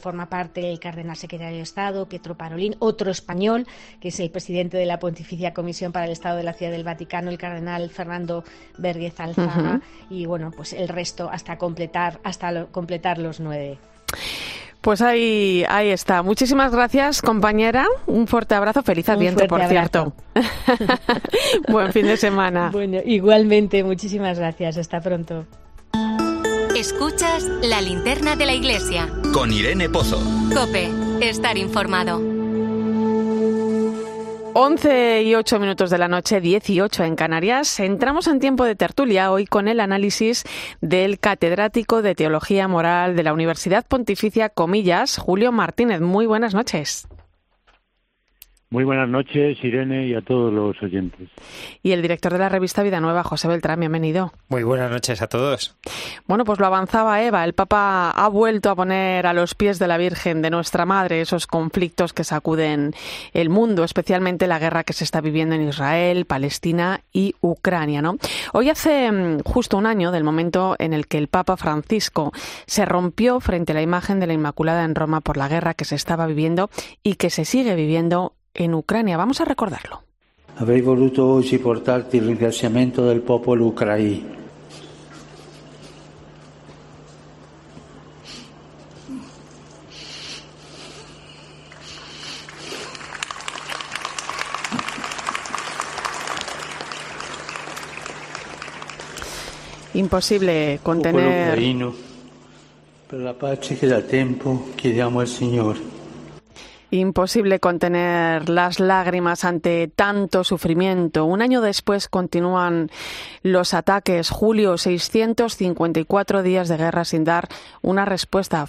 [0.00, 3.66] forma parte el cardenal secretario de Estado, Pietro Parolín, otro español,
[4.00, 6.84] que es el presidente de la Pontificia Comisión para el Estado de la Ciudad del
[6.84, 8.44] Vaticano, el cardenal Fernando
[8.78, 13.78] Berguez Alzaga, y, bueno, pues el resto hasta completar, hasta completar los nueve.
[14.82, 16.22] Pues ahí, ahí está.
[16.22, 17.86] Muchísimas gracias, compañera.
[18.06, 18.82] Un fuerte abrazo.
[18.82, 20.12] Feliz Adviento, por cierto.
[21.68, 22.70] Buen fin de semana.
[22.72, 24.76] Bueno, igualmente, muchísimas gracias.
[24.76, 25.46] Hasta pronto.
[26.76, 29.08] Escuchas la linterna de la iglesia.
[29.32, 30.20] Con Irene Pozo.
[30.52, 32.31] Cope, estar informado.
[34.54, 37.80] 11 y 8 minutos de la noche, 18 en Canarias.
[37.80, 40.44] Entramos en tiempo de tertulia hoy con el análisis
[40.82, 46.02] del catedrático de Teología Moral de la Universidad Pontificia Comillas, Julio Martínez.
[46.02, 47.08] Muy buenas noches.
[48.72, 51.28] Muy buenas noches, Irene, y a todos los oyentes.
[51.82, 54.32] Y el director de la revista Vida Nueva, José Beltrán, bienvenido.
[54.48, 55.76] Muy buenas noches a todos.
[56.26, 57.44] Bueno, pues lo avanzaba Eva.
[57.44, 61.20] El Papa ha vuelto a poner a los pies de la Virgen de nuestra Madre
[61.20, 62.94] esos conflictos que sacuden
[63.34, 68.00] el mundo, especialmente la guerra que se está viviendo en Israel, Palestina y Ucrania.
[68.00, 68.16] ¿no?
[68.54, 72.32] Hoy hace mm, justo un año del momento en el que el Papa Francisco
[72.64, 75.84] se rompió frente a la imagen de la Inmaculada en Roma por la guerra que
[75.84, 76.70] se estaba viviendo
[77.02, 79.16] y que se sigue viviendo en Ucrania.
[79.16, 80.02] Vamos a recordarlo.
[80.56, 84.40] avrei voluto oggi portarti il ringraziamento del popolo ucraino.
[99.94, 101.50] Imposible contener.
[101.50, 101.94] Ucraino,
[103.06, 106.01] per la pace che da tempo chiediamo al Signore.
[106.94, 111.24] Imposible contener las lágrimas ante tanto sufrimiento.
[111.24, 112.90] Un año después continúan
[113.42, 114.28] los ataques.
[114.28, 117.48] Julio, 654 días de guerra sin dar
[117.80, 118.66] una respuesta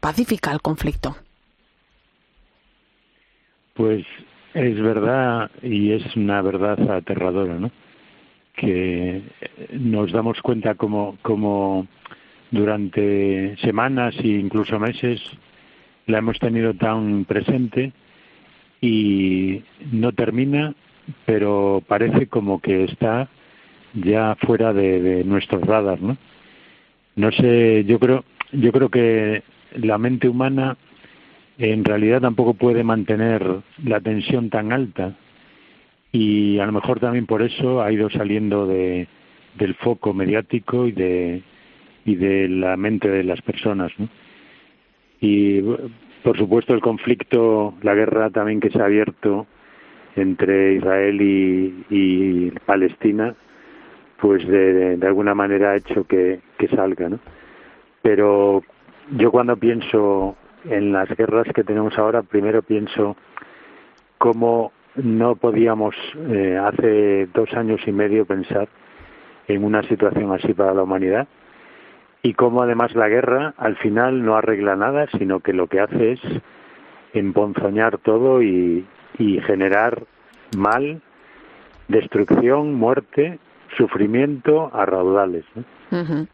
[0.00, 1.14] pacífica al conflicto.
[3.74, 4.04] Pues
[4.52, 7.70] es verdad y es una verdad aterradora, ¿no?
[8.56, 9.22] Que
[9.74, 11.86] nos damos cuenta como, como
[12.50, 15.20] durante semanas e incluso meses
[16.06, 17.92] la hemos tenido tan presente
[18.80, 20.74] y no termina,
[21.26, 23.28] pero parece como que está
[23.94, 26.16] ya fuera de, de nuestros radar, ¿no?
[27.16, 29.42] No sé, yo creo, yo creo que
[29.74, 30.76] la mente humana
[31.58, 33.44] en realidad tampoco puede mantener
[33.84, 35.16] la tensión tan alta
[36.12, 39.06] y a lo mejor también por eso ha ido saliendo de,
[39.58, 41.42] del foco mediático y de
[42.06, 44.08] y de la mente de las personas, ¿no?
[45.20, 45.62] Y
[46.22, 49.46] por supuesto el conflicto, la guerra también que se ha abierto
[50.16, 53.34] entre Israel y, Palestina,
[54.20, 57.20] pues de, de, alguna manera ha hecho que, que salga, ¿no?
[58.02, 58.62] Pero
[59.16, 63.16] yo cuando pienso en las guerras que tenemos ahora, primero pienso
[64.18, 65.94] cómo no podíamos
[66.28, 68.68] eh, hace dos años y medio pensar
[69.48, 71.26] en una situación así para la humanidad
[72.22, 76.12] y cómo además la guerra al final no arregla nada, sino que lo que hace
[76.12, 76.20] es
[77.14, 78.86] emponzoñar todo y,
[79.18, 80.04] y generar
[80.56, 81.00] mal,
[81.88, 83.38] destrucción, muerte,
[83.76, 85.44] sufrimiento a raudales.
[85.54, 85.64] ¿no?
[85.90, 86.28] Uh -huh.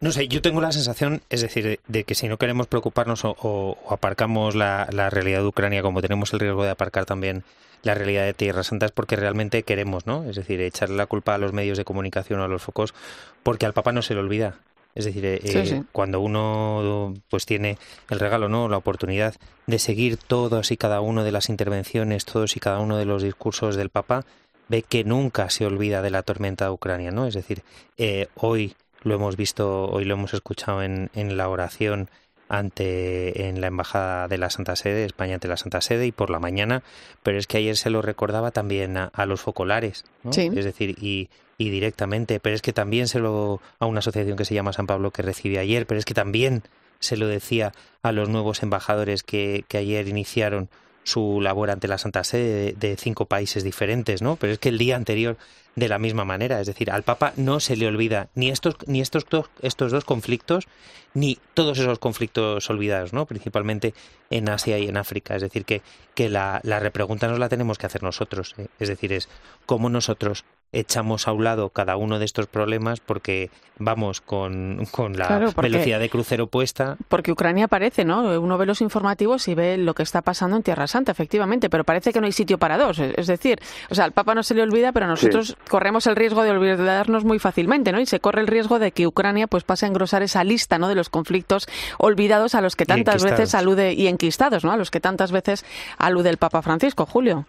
[0.00, 3.24] No sé, yo tengo la sensación, es decir, de, de que si no queremos preocuparnos
[3.24, 7.06] o, o, o aparcamos la, la, realidad de Ucrania, como tenemos el riesgo de aparcar
[7.06, 7.42] también
[7.84, 10.24] la realidad de Tierra Santa, es porque realmente queremos, ¿no?
[10.24, 12.94] Es decir, echarle la culpa a los medios de comunicación o a los focos,
[13.42, 14.58] porque al Papa no se le olvida.
[14.94, 15.84] Es decir, eh, sí, sí.
[15.92, 17.78] cuando uno pues tiene
[18.10, 18.68] el regalo, ¿no?
[18.68, 19.34] La oportunidad
[19.66, 23.22] de seguir todos y cada uno de las intervenciones, todos y cada uno de los
[23.22, 24.24] discursos del Papa,
[24.68, 27.26] ve que nunca se olvida de la tormenta de Ucrania, ¿no?
[27.26, 27.62] Es decir,
[27.98, 32.08] eh, hoy lo hemos visto, hoy lo hemos escuchado en, en la oración
[32.48, 36.30] ante en la embajada de la Santa Sede, España ante la Santa Sede y por
[36.30, 36.82] la mañana,
[37.22, 40.32] pero es que ayer se lo recordaba también a, a los focolares, ¿no?
[40.32, 40.50] sí.
[40.54, 44.44] es decir, y, y directamente, pero es que también se lo a una asociación que
[44.44, 46.62] se llama San Pablo que recibe ayer, pero es que también
[47.00, 47.72] se lo decía
[48.02, 50.68] a los nuevos embajadores que, que ayer iniciaron
[51.02, 54.36] su labor ante la Santa Sede de, de, cinco países diferentes, ¿no?
[54.36, 55.36] Pero es que el día anterior
[55.76, 59.00] de la misma manera, es decir, al Papa no se le olvida ni estos ni
[59.00, 60.68] estos dos, estos dos conflictos
[61.14, 63.26] ni todos esos conflictos olvidados, ¿no?
[63.26, 63.94] Principalmente
[64.30, 65.82] en Asia y en África, es decir, que
[66.14, 68.68] que la, la repregunta nos la tenemos que hacer nosotros, ¿eh?
[68.78, 69.28] es decir, es
[69.66, 70.44] cómo nosotros
[70.74, 75.52] echamos a un lado cada uno de estos problemas porque vamos con, con la claro,
[75.52, 76.96] porque, velocidad de crucero puesta.
[77.08, 78.40] Porque Ucrania parece, ¿no?
[78.40, 81.84] Uno ve los informativos y ve lo que está pasando en Tierra Santa, efectivamente, pero
[81.84, 82.98] parece que no hay sitio para dos.
[82.98, 83.60] Es decir,
[83.90, 85.54] o sea, al Papa no se le olvida, pero nosotros sí.
[85.68, 88.00] corremos el riesgo de olvidarnos muy fácilmente, ¿no?
[88.00, 90.88] Y se corre el riesgo de que Ucrania pues pase a engrosar esa lista, ¿no?
[90.88, 91.66] De los conflictos
[91.98, 94.72] olvidados a los que tantas veces alude y enquistados, ¿no?
[94.72, 95.64] A los que tantas veces
[95.98, 97.46] alude el Papa Francisco, Julio.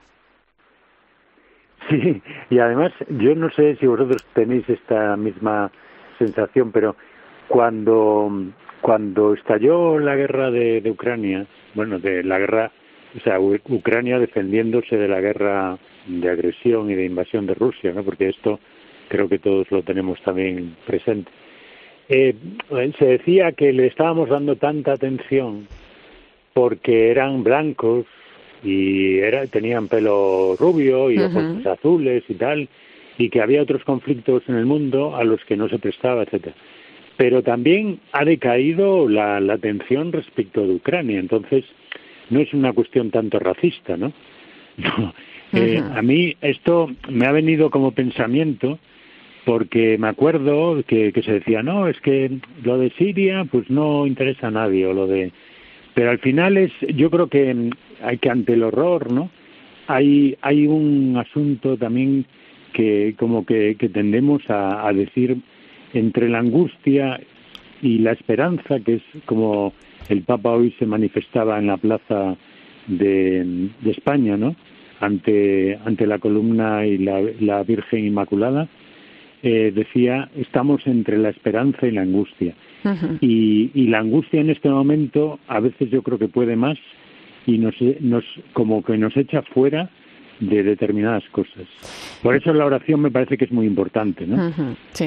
[1.90, 5.72] Sí, y además yo no sé si vosotros tenéis esta misma
[6.18, 6.96] sensación, pero
[7.48, 8.32] cuando
[8.86, 12.72] cuando estalló la guerra de, Ucrania, bueno, de la guerra,
[13.18, 18.04] o sea, Ucrania defendiéndose de la guerra de agresión y de invasión de Rusia, ¿no?
[18.04, 18.60] Porque esto
[19.08, 21.32] creo que todos lo tenemos también presente.
[22.10, 22.36] Eh,
[23.00, 25.68] se decía que le estábamos dando tanta atención
[26.54, 28.06] porque eran blancos
[28.64, 31.54] y era, tenían pelo rubio y uh -huh.
[31.54, 32.68] ojos azules y tal,
[33.18, 36.56] y que había otros conflictos en el mundo a los que no se prestaba, etcétera.
[37.18, 41.64] Pero también ha decaído la, la atención respecto de Ucrania, entonces
[42.30, 44.12] no es una cuestión tanto racista, ¿no?
[44.78, 45.14] no.
[45.54, 45.98] Eh, uh -huh.
[45.98, 48.80] a mí esto me ha venido como pensamiento
[49.46, 52.32] porque me acuerdo que, que se decía, no, es que
[52.64, 55.32] lo de Siria pues no interesa a nadie, o lo de
[55.94, 57.72] pero al final es yo creo que
[58.06, 59.30] hay que ante el horror no
[59.88, 62.26] hay hay un asunto también
[62.74, 65.38] que como que, que tendemos a, a decir
[65.94, 67.20] entre la angustia
[67.82, 69.74] y la esperanza que es como
[70.10, 72.36] el Papa hoy se manifestaba en la plaza
[72.88, 74.56] de, de España no
[75.00, 78.68] ante, ante la columna y la, la Virgen Inmaculada,
[79.44, 82.54] eh, decía, estamos entre la esperanza y la angustia.
[83.22, 86.78] y, y la angustia en este momento a veces yo creo que puede más
[87.46, 88.24] y nos, nos
[88.54, 89.90] como que nos echa fuera
[90.40, 91.66] de determinadas cosas.
[92.22, 94.52] Por eso la oración me parece que es muy importante, ¿no?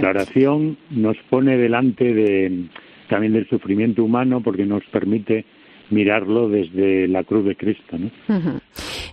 [0.00, 2.66] La oración nos pone delante de
[3.08, 5.44] también del sufrimiento humano porque nos permite
[5.90, 7.98] mirarlo desde la cruz de Cristo.
[7.98, 8.10] ¿no?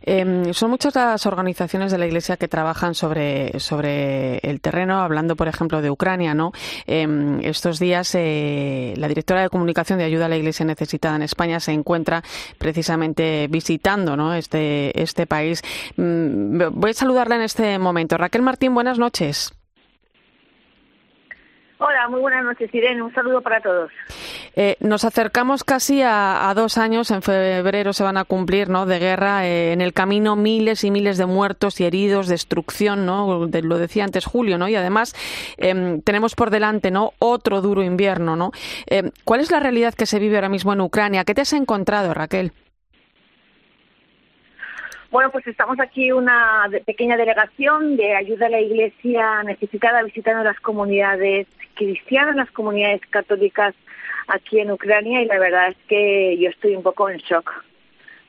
[0.01, 5.35] Em, son muchas las organizaciones de la Iglesia que trabajan sobre, sobre el terreno, hablando,
[5.35, 6.33] por ejemplo, de Ucrania.
[6.33, 6.51] ¿no?
[6.85, 11.23] Em, estos días, eh, la directora de comunicación de ayuda a la Iglesia necesitada en
[11.23, 12.23] España se encuentra
[12.57, 14.33] precisamente visitando ¿no?
[14.33, 15.63] este, este país.
[15.97, 18.17] Mm, voy a saludarla en este momento.
[18.17, 19.54] Raquel Martín, buenas noches.
[21.87, 22.99] Hola, muy buenas noches, Irene.
[23.03, 23.91] Un saludo para todos.
[24.55, 27.11] Eh, nos acercamos casi a, dos años.
[27.11, 28.87] En febrero se van a cumplir, ¿no?
[28.87, 33.45] De guerra eh, en el camino miles y miles de muertos y heridos, destrucción, ¿no?
[33.45, 34.67] lo decía antes Julio, ¿no?
[34.67, 35.13] Y además
[35.57, 37.13] em, tenemos por delante, ¿no?
[37.19, 38.51] Otro duro invierno, ¿no?
[38.87, 41.23] Em, ¿Cuál es la realidad que se vive ahora mismo en Ucrania?
[41.23, 42.51] ¿Qué te has encontrado, Raquel?
[45.11, 50.59] Bueno, pues estamos aquí una pequeña delegación de ayuda a la Iglesia necesitada visitando las
[50.59, 53.75] comunidades cristianas, las comunidades católicas
[54.27, 57.51] aquí en Ucrania y la verdad es que yo estoy un poco en shock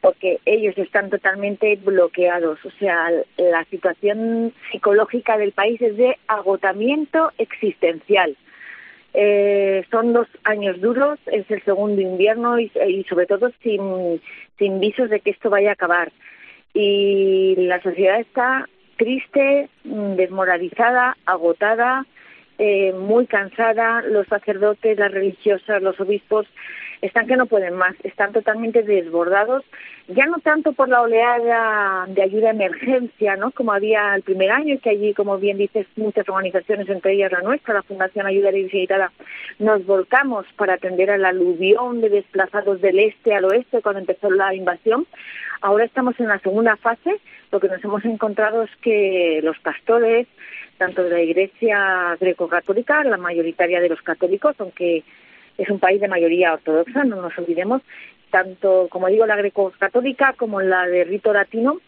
[0.02, 2.64] porque ellos están totalmente bloqueados.
[2.64, 8.36] O sea, la situación psicológica del país es de agotamiento existencial.
[9.14, 14.20] Eh, son dos años duros, es el segundo invierno y, y sobre todo sin,
[14.58, 16.12] sin visos de que esto vaya a acabar
[16.78, 22.04] y la sociedad está triste, mm, desmoralizada, agotada,
[22.58, 26.46] eh, muy cansada, los sacerdotes, las religiosas, los obispos
[27.03, 29.64] están que no pueden más, están totalmente desbordados,
[30.09, 33.51] ya no tanto por la oleada de ayuda de emergencia, ¿no?
[33.51, 37.42] Como había el primer año, que allí, como bien dices, muchas organizaciones, entre ellas la
[37.42, 39.12] nuestra, la Fundación Ayuda Ilimitada,
[39.59, 44.55] nos volcamos para atender al aluvión de desplazados del este al oeste cuando empezó la
[44.55, 45.07] invasión.
[45.61, 47.20] Ahora estamos en la segunda fase,
[47.51, 50.26] lo que nos hemos encontrado es que los pastores,
[50.78, 55.03] tanto de la Iglesia greco-católica, la mayoritaria de los católicos, aunque
[55.59, 57.82] es un país de mayoría ortodoxa, no nos olvidemos,
[58.30, 61.78] tanto, como digo, la greco-católica como la de rito latino,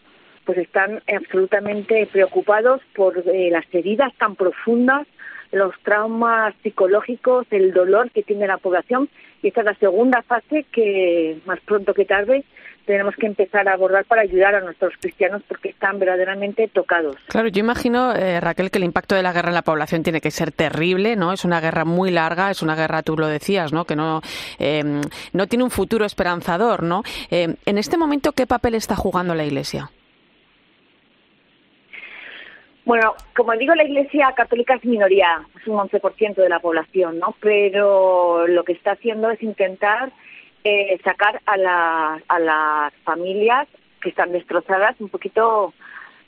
[0.45, 5.05] pues están absolutamente preocupados por eh, las heridas tan profundas,
[5.51, 9.09] los traumas psicológicos, el dolor que tiene la población.
[9.41, 12.43] Y esta es la segunda fase que, más pronto que tarde,
[12.89, 17.17] tenemos que empezar a abordar para ayudar a nuestros cristianos porque están verdaderamente tocados.
[17.27, 20.21] Claro, yo imagino, eh, Raquel, que el impacto de la guerra en la población tiene
[20.21, 21.31] que ser terrible, ¿no?
[21.31, 23.85] Es una guerra muy larga, es una guerra, tú lo decías, ¿no?
[23.85, 24.21] Que no,
[24.57, 25.01] eh,
[25.33, 27.03] no tiene un futuro esperanzador, ¿no?
[27.29, 29.91] Eh, en este momento, ¿qué papel está jugando la Iglesia?
[32.85, 37.35] Bueno, como digo, la Iglesia Católica es minoría, es un 11% de la población, ¿no?
[37.39, 40.11] Pero lo que está haciendo es intentar
[40.63, 43.67] eh, sacar a, la, a las familias
[44.01, 45.73] que están destrozadas un poquito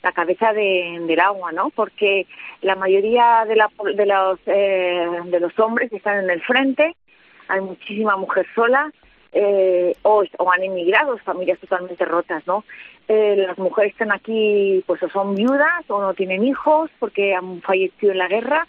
[0.02, 1.70] la cabeza de, del agua, ¿no?
[1.70, 2.26] Porque
[2.60, 6.96] la mayoría de, la, de, los, eh, de los hombres están en el frente,
[7.48, 8.90] hay muchísima mujer sola,
[9.32, 12.64] eh, o, o, han emigrado, familias totalmente rotas, ¿no?
[13.14, 17.60] Eh, las mujeres están aquí, pues o son viudas o no tienen hijos porque han
[17.60, 18.66] fallecido en la guerra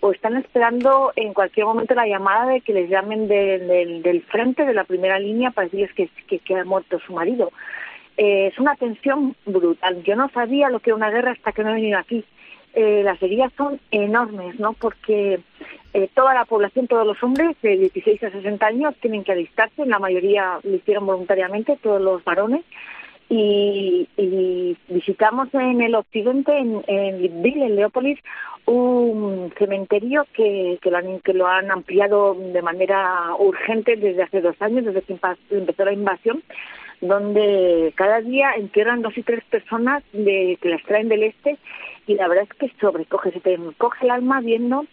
[0.00, 4.74] o están esperando en cualquier momento la llamada de que les llamen del frente, de
[4.74, 7.52] la primera línea, para decirles que, que, ha muerto su marido.
[8.16, 10.02] Eh, es una tensión brutal.
[10.02, 12.24] Yo no sabía lo que era una guerra hasta que no he venido aquí.
[12.74, 14.72] Eh, las heridas son enormes, ¿no?
[14.72, 15.38] Porque
[15.92, 19.86] eh, toda la población, todos los hombres de 16 a 60 años tienen que alistarse,
[19.86, 22.64] la mayoría lo hicieron voluntariamente, todos los varones,
[23.28, 24.08] y,
[24.88, 28.18] visitamos en el occidente, en, en en Leópolis,
[28.66, 34.40] un cementerio que, que, lo han, que lo han ampliado de manera urgente desde hace
[34.40, 35.18] dos años, desde que
[35.50, 36.42] empezó la invasión,
[37.00, 41.58] donde cada día entierran dos y tres personas de, que las traen del este
[42.06, 44.86] y la verdad es que sobrecoge, se te coge el alma viendo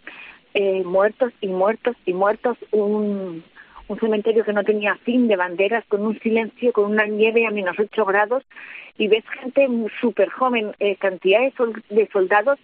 [0.54, 3.44] eh, muertos y muertos y muertos, un,
[3.92, 7.52] un cementerio que no tenía fin de banderas, con un silencio, con una nieve a
[7.52, 8.44] menos ocho grados,
[8.98, 9.68] y ves gente
[10.00, 11.54] súper joven, eh, cantidades
[11.90, 12.58] de soldados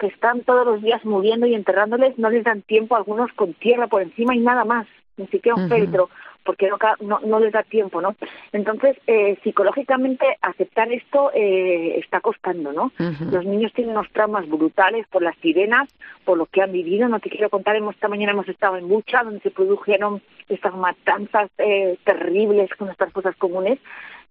[0.00, 3.86] que están todos los días muriendo y enterrándoles, no les dan tiempo, algunos con tierra
[3.86, 6.08] por encima y nada más, ni siquiera un uh
[6.44, 6.68] porque
[7.00, 8.16] no, no, les da tiempo, ¿no?
[8.52, 12.92] Entonces, eh, psicológicamente aceptar esto eh, está costando, ¿no?
[13.30, 15.88] Los niños tienen unos traumas brutales por las sirenas,
[16.24, 17.08] por lo que han vivido.
[17.08, 20.74] No te quiero contar, hemos, esta mañana hemos estado en Bucha, donde se produjeron estas
[20.74, 23.78] matanzas eh, terribles con estas cosas comunes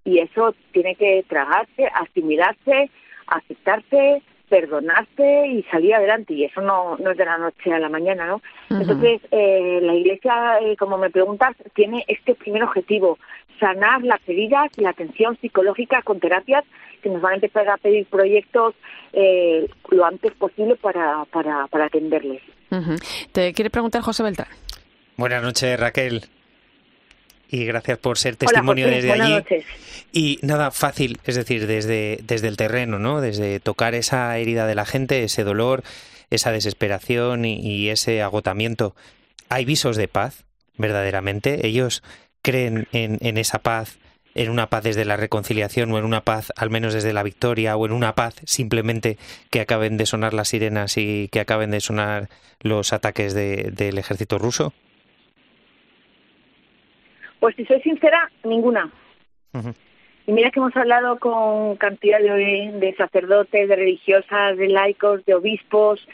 [0.03, 2.89] y eso tiene que tragarse, asimilarse,
[3.27, 4.21] aceptarse,
[4.51, 8.27] perdonarse y salir adelante y eso no, no es de la noche a la mañana,
[8.27, 8.41] ¿no?
[8.69, 13.17] Entonces, eh, la Iglesia, eh, como me preguntas, tiene este primer objetivo,
[13.61, 16.65] sanar las heridas y la atención psicológica con terapias
[17.01, 18.75] que nos van a empezar a pedir proyectos
[19.13, 22.41] eh, lo antes posible para, para, para atenderles.
[23.31, 24.49] Te quiere preguntar José Beltrán.
[25.15, 26.25] Buenas noches, Raquel
[27.51, 29.43] y gracias por ser testimonio desde allí.
[30.13, 33.21] Y nada, fácil, es decir, desde, desde el terreno, ¿no?
[33.21, 35.83] Desde tocar esa herida de la gente, ese dolor,
[36.29, 38.95] esa desesperación y, ese agotamiento.
[39.49, 40.45] ¿Hay visos de paz,
[40.77, 41.67] verdaderamente?
[41.67, 42.03] ¿Ellos
[42.41, 43.97] creen en, en esa paz,
[44.33, 47.75] en una paz desde la reconciliación o en una paz al menos desde la victoria
[47.75, 49.17] o en una paz simplemente
[49.49, 52.29] que acaben de sonar las sirenas y que acaben de sonar
[52.61, 54.73] los ataques del ejército ruso?
[57.41, 58.91] Pues si soy sincera, ninguna.
[60.27, 65.33] Y mira que hemos hablado con cantidad de, de sacerdotes, de religiosas, de laicos, de
[65.33, 66.07] obispos,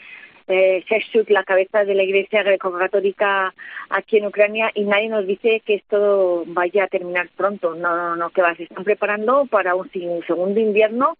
[0.46, 0.82] eh,
[1.28, 3.52] la cabeza de la Iglesia greco-católica
[3.90, 7.74] aquí en Ucrania, y nadie nos dice que esto vaya a terminar pronto.
[7.74, 9.90] No, no, no, que va, se están preparando para un
[10.26, 11.18] segundo invierno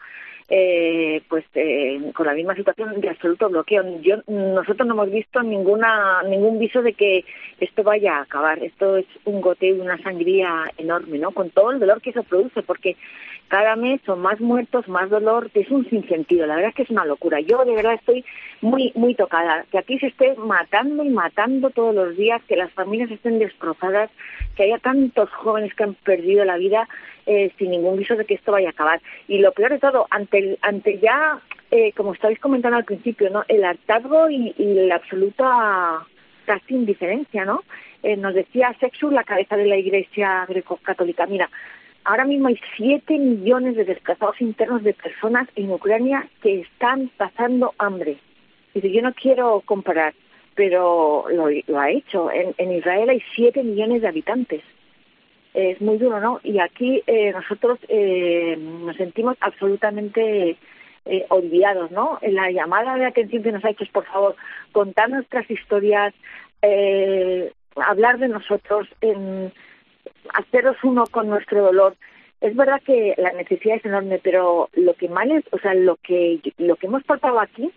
[0.50, 4.00] eh, pues eh, con la misma situación de absoluto bloqueo.
[4.00, 7.24] Yo, nosotros no hemos visto ninguna ningún viso de que
[7.60, 8.62] esto vaya a acabar.
[8.62, 11.32] Esto es un goteo una sangría enorme, ¿no?
[11.32, 12.96] Con todo el dolor que eso produce, porque
[13.48, 16.90] cada mes son más muertos, más dolor, es un sinsentido, la verdad es que es
[16.90, 17.40] una locura.
[17.40, 18.24] Yo de verdad estoy
[18.60, 22.70] muy, muy tocada, que aquí se esté matando y matando todos los días, que las
[22.72, 24.10] familias estén destrozadas,
[24.54, 26.88] que haya tantos jóvenes que han perdido la vida
[27.26, 29.00] eh, sin ningún viso de que esto vaya a acabar.
[29.26, 31.40] Y lo peor de todo, ante, ante ya,
[31.70, 33.44] eh, como estáis comentando al principio, ¿no?
[33.48, 36.06] el hartazgo y, la absoluta
[36.46, 37.62] casi indiferencia, ¿no?
[38.02, 41.50] Eh, nos decía Sexu, la cabeza de la Iglesia greco-católica, mira,
[42.08, 47.74] Ahora mismo hay 7 millones de desplazados internos de personas en Ucrania que están pasando
[47.76, 48.16] hambre.
[48.72, 50.14] Y yo no quiero comparar,
[50.54, 52.30] pero lo, ha hecho.
[52.32, 54.62] En, Israel hay 7 millones de habitantes.
[55.52, 56.40] Es muy duro, ¿no?
[56.42, 60.56] Y aquí eh, nosotros eh, nos sentimos absolutamente
[61.04, 62.18] eh, olvidados, ¿no?
[62.22, 64.34] La llamada de atención que nos ha hecho es, por favor,
[64.72, 66.14] contar nuestras historias,
[67.76, 69.52] hablar de nosotros, en
[70.34, 71.96] haceros uno con nuestro dolor.
[72.40, 76.40] Es verdad que la necesidad es enorme, pero lo que mal o sea, lo que
[76.58, 77.70] lo que hemos portado aquí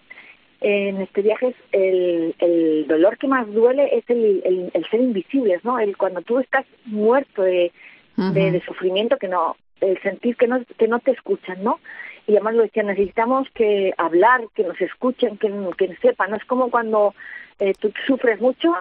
[0.62, 5.66] en este viaje es el, el dolor que más duele es el, el, ser invisibles,
[5.66, 5.80] ¿no?
[5.80, 7.72] El cuando tú estás muerto de,
[8.16, 11.80] de, sufrimiento que no, el sentir que no que no te escuchan, ¿no?
[12.28, 16.30] Y además lo decía, necesitamos que hablar, que nos escuchen, que, que sepan.
[16.30, 17.16] No es como cuando
[17.58, 18.76] eh, tú sufres mucho,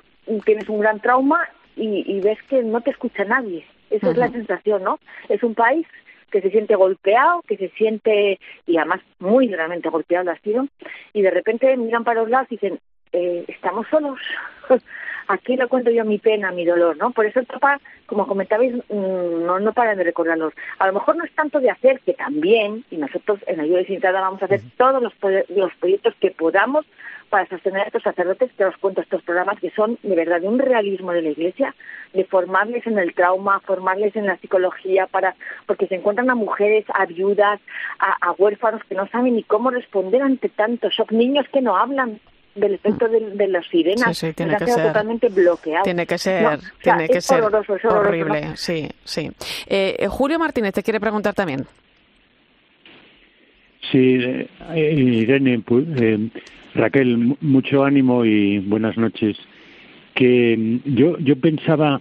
[0.45, 3.65] tienes un gran trauma y, ves que no te escucha nadie.
[3.91, 5.01] Esa es la sensación, ¿no?
[5.29, 5.87] Es un país
[6.31, 10.69] que se siente golpeado, que se siente, y además muy gravemente golpeado lo ha sido,
[11.13, 12.79] y de repente miran para los lados y dicen,
[13.13, 14.19] eh, estamos solos.
[15.29, 17.13] Aquí le cuento yo mi pena, mi dolor, ¿no?
[17.13, 20.53] Por eso el papá, como comentabais, mm, no, no paran de recordarlos.
[20.79, 24.21] A lo mejor no es tanto de hacer, que también, y nosotros en Ayuda Sintada
[24.21, 25.13] vamos a hacer todos los,
[25.49, 26.85] los proyectos que podamos
[27.31, 30.49] para sostener a estos sacerdotes que os cuento estos programas que son de verdad de
[30.49, 31.75] un realismo de la Iglesia,
[32.13, 36.85] de formarles en el trauma, formarles en la psicología, para porque se encuentran a mujeres,
[36.93, 37.61] a viudas,
[38.01, 42.21] a, huérfanos que no saben ni cómo responder ante tanto shock, niños que no hablan
[42.57, 45.85] del efecto de, las sirenas sí, tiene que ser, totalmente bloqueado.
[45.85, 49.31] Tiene que ser, tiene que ser horrible, sí, sí.
[49.67, 51.65] Eh, Julio Martínez te quiere preguntar también.
[53.91, 56.29] Sí, eh, Irene, pues, eh,
[56.75, 59.37] Raquel, mucho ánimo y buenas noches.
[60.15, 62.01] Que mm, yo, yo pensaba,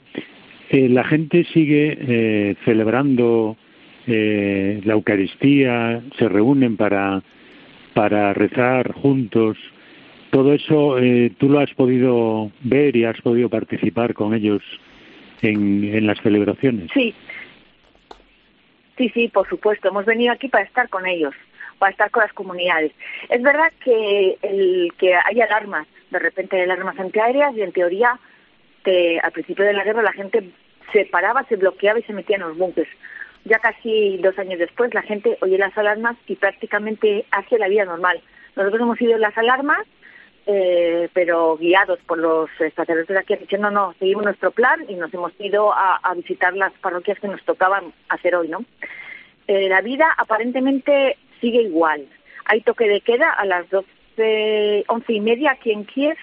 [0.70, 3.58] eh, la gente sigue eh, celebrando
[4.08, 7.24] eh, la Eucaristía, se reúnen para,
[7.94, 9.58] para rezar juntos.
[10.32, 10.98] Todo eso
[11.40, 14.62] tú lo has podido ver y has podido participar con ellos
[15.42, 16.92] en, en las celebraciones.
[16.94, 17.16] Sí,
[18.96, 19.88] sí, sí, por supuesto.
[19.88, 21.34] Hemos venido aquí para estar con ellos
[21.80, 22.92] para estar con las comunidades.
[23.30, 28.20] Es verdad que el que hay alarmas, de repente hay alarmas antiaéreas y en teoría
[29.24, 30.50] al principio de la guerra la gente
[30.92, 32.90] se paraba, se bloqueaba y se metía en los búnkeres.
[33.46, 37.86] Ya casi dos años después la gente oye las alarmas y prácticamente hace la vida
[37.86, 38.22] normal.
[38.56, 39.86] Nosotros hemos ido las alarmas,
[40.46, 45.32] eh, pero guiados por los de aquí diciendo no, seguimos nuestro plan y nos hemos
[45.40, 48.66] ido a, a visitar las parroquias que nos tocaban hacer hoy, ¿no?
[49.48, 52.06] Eh, la vida aparentemente sigue igual.
[52.46, 56.18] Hay toque de queda a las doce, once y media aquí en Kiev.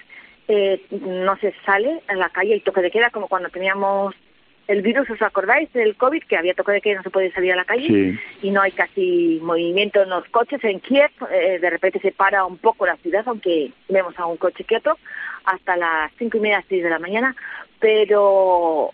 [0.49, 4.15] Eh, no se sale en la calle, hay toque de queda como cuando teníamos
[4.67, 6.23] el virus, ¿os acordáis del COVID?
[6.23, 8.71] Que había tocado de que no se podía salir a la calle y no hay
[8.71, 10.61] casi movimiento en los coches.
[10.63, 14.37] En Kiev, eh, de repente se para un poco la ciudad, aunque vemos a un
[14.37, 14.97] coche quieto,
[15.45, 17.35] hasta las cinco y media, seis de la mañana.
[17.79, 18.91] Pero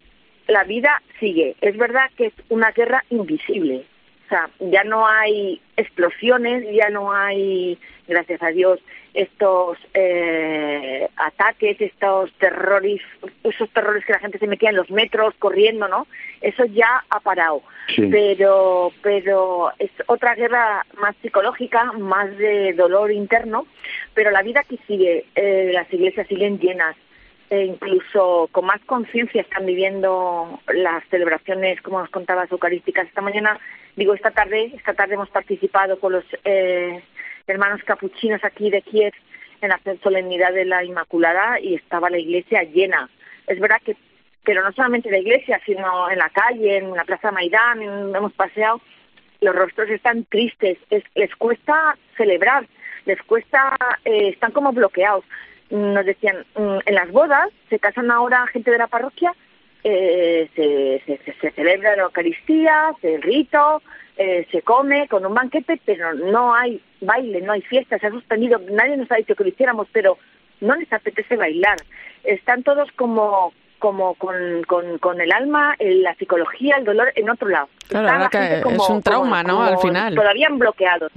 [0.48, 1.56] la vida sigue.
[1.62, 3.86] Es verdad que es una guerra invisible.
[4.34, 7.78] O sea, ya no hay explosiones, ya no hay,
[8.08, 8.80] gracias a Dios,
[9.14, 13.00] estos eh, ataques, estos terrores,
[13.44, 16.08] esos terrores que la gente se metía en los metros corriendo, ¿no?
[16.42, 17.62] Eso ya ha parado.
[17.96, 23.68] Pero, pero es otra guerra más psicológica, más de dolor interno,
[24.16, 26.96] pero la vida que sigue, eh, las iglesias siguen llenas,
[27.52, 33.06] e incluso con más conciencia están viviendo las celebraciones, como nos contabas, eucarísticas.
[33.08, 33.60] Esta mañana,
[33.96, 37.04] digo, esta tarde, esta tarde hemos participado con los eh,
[37.48, 39.14] hermanos capuchinos aquí de Kiev
[39.62, 43.10] en la solemnidad de la Inmaculada y estaba la iglesia llena.
[43.48, 43.96] Es verdad que,
[44.44, 48.82] pero no solamente la iglesia, sino en la calle, en la Plaza Maidán, hemos paseado,
[49.42, 50.78] los rostros están tristes,
[51.16, 52.66] les cuesta celebrar,
[53.06, 53.76] les cuesta,
[54.06, 55.26] eh, están como bloqueados.
[55.70, 59.34] Nos decían, mm, en las bodas se casan ahora gente de la parroquia,
[59.84, 63.82] eh, se, se, se celebra la Eucaristía, el rito,
[64.18, 68.12] eh, se come con un banquete, pero no hay baile, no hay fiesta, se ha
[68.12, 70.18] suspendido, nadie nos ha dicho que lo hiciéramos, pero
[70.62, 71.78] no les apetece bailar.
[72.24, 74.64] Están todos como como con,
[75.02, 77.68] con, el alma, la psicología, el dolor en otro lado.
[77.90, 79.62] Claro, que es un trauma, ¿no?
[79.62, 80.16] Al final.
[80.16, 81.12] Todavía bloqueados.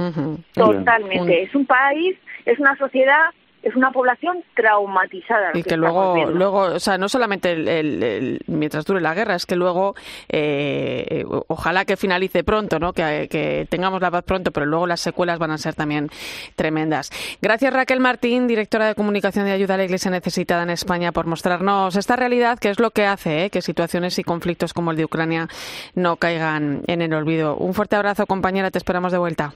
[0.52, 1.42] Totalmente.
[1.42, 3.30] Es un país, es una sociedad
[3.66, 5.50] es una población traumatizada.
[5.54, 9.56] Y que, luego, luego, o sea, no solamente el, mientras dure la guerra, es que
[9.56, 9.96] luego,
[10.28, 12.92] eh, ojalá que finalice pronto, ¿no?
[12.92, 16.10] Que, tengamos la paz pronto, pero luego las secuelas van a ser también
[16.54, 17.10] tremendas.
[17.42, 21.26] Gracias Raquel Martín, directora de comunicación de ayuda a la Iglesia necesitada en España, por
[21.26, 23.50] mostrarnos esta realidad, que es lo que hace ¿eh?
[23.50, 25.48] que situaciones y conflictos como el de Ucrania
[25.96, 27.56] no caigan en el olvido.
[27.56, 29.54] Un fuerte abrazo, compañera, te esperamos de vuelta.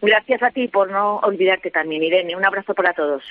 [0.00, 2.36] Gracias a ti por no olvidarte también, Irene.
[2.36, 3.24] Un abrazo para todos.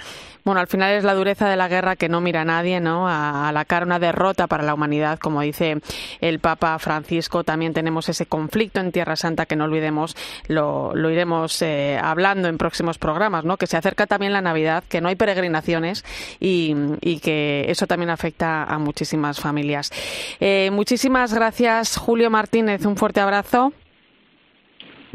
[0.44, 3.08] Bueno, al final es la dureza de la guerra que no mira a nadie, ¿no?
[3.08, 5.78] A, la cara una derrota para la humanidad, como dice
[6.20, 7.46] el Papa Francisco.
[7.46, 10.16] También tenemos ese conflicto en Tierra Santa que no olvidemos,
[10.48, 13.56] lo, iremos eh, hablando en próximos programas, ¿no?
[13.56, 16.04] Que se acerca también la Navidad, que no hay peregrinaciones
[16.40, 16.76] y,
[17.24, 19.92] que eso también afecta a muchísimas familias.
[20.40, 22.86] Eh, muchísimas gracias, Julio Martínez.
[22.86, 23.74] Un fuerte abrazo.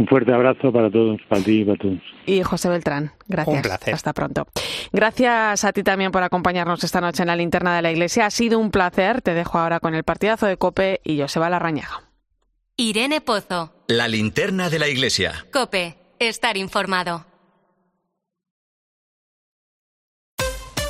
[0.02, 2.00] Un fuerte abrazo para todos, para ti y para todos.
[2.26, 3.56] Y José Beltrán, gracias.
[3.56, 3.94] Un placer.
[3.94, 4.48] Hasta pronto.
[4.92, 8.26] Gracias a ti también por acompañarnos esta noche en la linterna de la iglesia.
[8.26, 9.22] Ha sido un placer.
[9.22, 12.02] Te dejo ahora con el partidazo de Cope y Joseba Larrañaga.
[12.76, 13.72] Irene Pozo.
[13.86, 15.46] La linterna de la iglesia.
[15.52, 17.24] Cope, estar informado.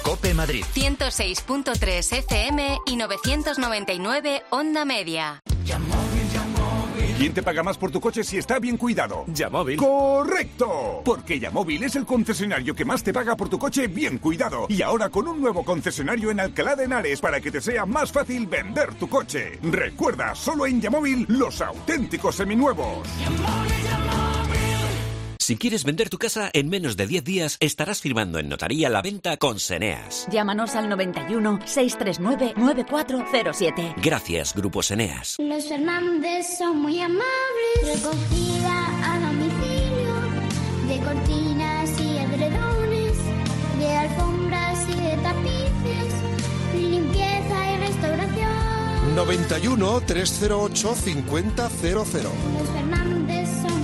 [0.03, 0.65] Cope Madrid.
[0.75, 5.43] 106.3 FM y 999 Onda Media.
[7.19, 9.25] ¿Quién te paga más por tu coche si está bien cuidado?
[9.29, 9.77] Yamóvil.
[9.77, 11.03] ¡Correcto!
[11.05, 14.67] Porque Yamóvil es el concesionario que más te paga por tu coche bien cuidado.
[14.69, 18.11] Y ahora con un nuevo concesionario en Alcalá de Henares para que te sea más
[18.11, 19.59] fácil vender tu coche.
[19.63, 23.07] Recuerda, solo en Yamóvil los auténticos seminuevos.
[25.43, 29.03] Si quieres vender tu casa en menos de 10 días, estarás firmando en notaría la
[29.03, 30.29] venta con Seneas.
[30.31, 33.97] Llámanos al 91 639 9407.
[34.01, 35.35] Gracias, Grupo Seneas.
[35.41, 37.25] Los Fernández son muy amables.
[37.83, 40.15] Recogida a domicilio
[40.87, 43.19] de cortinas y edredones,
[43.81, 46.15] de alfombras y de tapices,
[46.73, 49.17] limpieza y restauración.
[49.17, 51.45] 91 308 5000.
[51.57, 53.82] Los Fernández son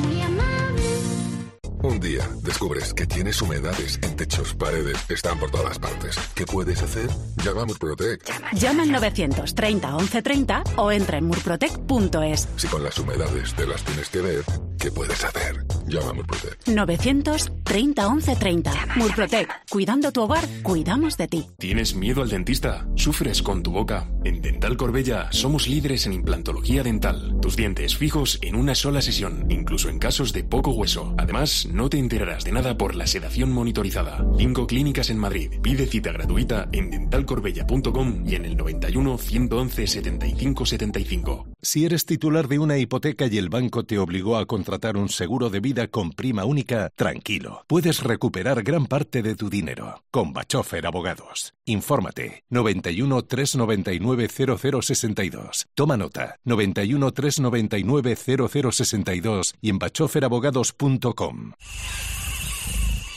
[1.83, 6.17] un día descubres que tienes humedades en techos, paredes, están por todas partes.
[6.35, 7.09] ¿Qué puedes hacer?
[7.45, 8.23] Llama a Murprotec.
[8.55, 12.49] Llama al 930 1130 o entra en murprotec.es.
[12.57, 14.45] Si con las humedades te las tienes que ver,
[14.79, 15.65] ¿qué puedes hacer?
[15.87, 16.67] Llama a Murprotec.
[16.67, 18.73] 930 1130.
[18.97, 19.49] Murprotec.
[19.71, 21.47] Cuidando tu hogar, cuidamos de ti.
[21.59, 22.87] ¿Tienes miedo al dentista?
[22.97, 24.09] ¿Sufres con tu boca?
[24.25, 27.37] En Dental Corbella somos líderes en implantología dental.
[27.41, 31.15] Tus dientes fijos en una sola sesión, incluso en casos de poco hueso.
[31.19, 34.25] Además, no te enterarás de nada por la sedación monitorizada.
[34.37, 35.53] Cinco clínicas en Madrid.
[35.63, 41.47] Pide cita gratuita en dentalcorbella.com y en el 91 111 75 75.
[41.61, 45.51] Si eres titular de una hipoteca y el banco te obligó a contratar un seguro
[45.51, 47.65] de vida con prima única, tranquilo.
[47.67, 50.05] Puedes recuperar gran parte de tu dinero.
[50.13, 51.55] Con Bachofer Abogados.
[51.65, 52.45] Infórmate.
[52.49, 55.67] 91 399 0062.
[55.75, 56.37] Toma nota.
[56.45, 61.53] 91 399 0062 y en bachoferabogados.com.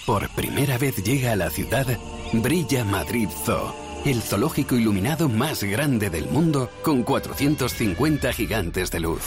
[0.08, 1.86] Por primera vez llega a la ciudad
[2.34, 9.22] Brilla Madrid Zoo el zoológico iluminado más grande del mundo con 450 gigantes de luz.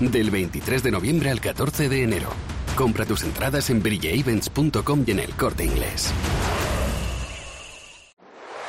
[0.00, 2.28] Del 23 de noviembre al 14 de enero.
[2.76, 6.12] Compra tus entradas en brillaevents.com y en el corte inglés.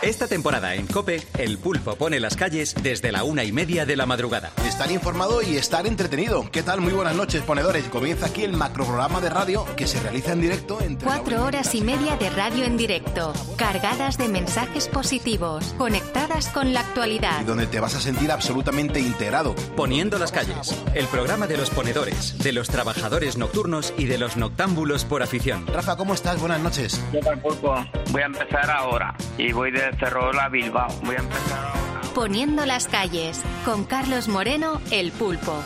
[0.01, 3.97] Esta temporada en Cope, el pulpo pone las calles desde la una y media de
[3.97, 4.53] la madrugada.
[4.65, 6.49] Estar informado y estar entretenido.
[6.51, 6.79] ¿Qué tal?
[6.79, 7.83] Muy buenas noches, ponedores.
[7.89, 11.05] Comienza aquí el macroprograma de radio que se realiza en directo entre.
[11.05, 16.79] Cuatro horas y media de radio en directo, cargadas de mensajes positivos, conectadas con la
[16.79, 17.41] actualidad.
[17.41, 19.53] Y donde te vas a sentir absolutamente integrado.
[19.75, 24.37] Poniendo las calles, el programa de los ponedores, de los trabajadores nocturnos y de los
[24.37, 25.67] noctámbulos por afición.
[25.67, 26.39] Rafa, ¿cómo estás?
[26.39, 27.03] Buenas noches.
[27.11, 27.75] ¿Qué tal, pulpo?
[28.11, 30.89] Voy a empezar ahora y voy de Cerro a Bilbao.
[31.03, 31.73] Voy a empezar.
[32.13, 35.63] Poniendo las calles, con Carlos Moreno, el pulpo.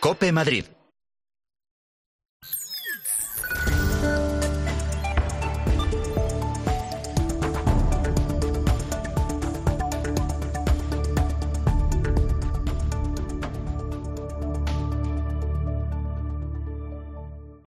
[0.00, 0.66] Cope Madrid.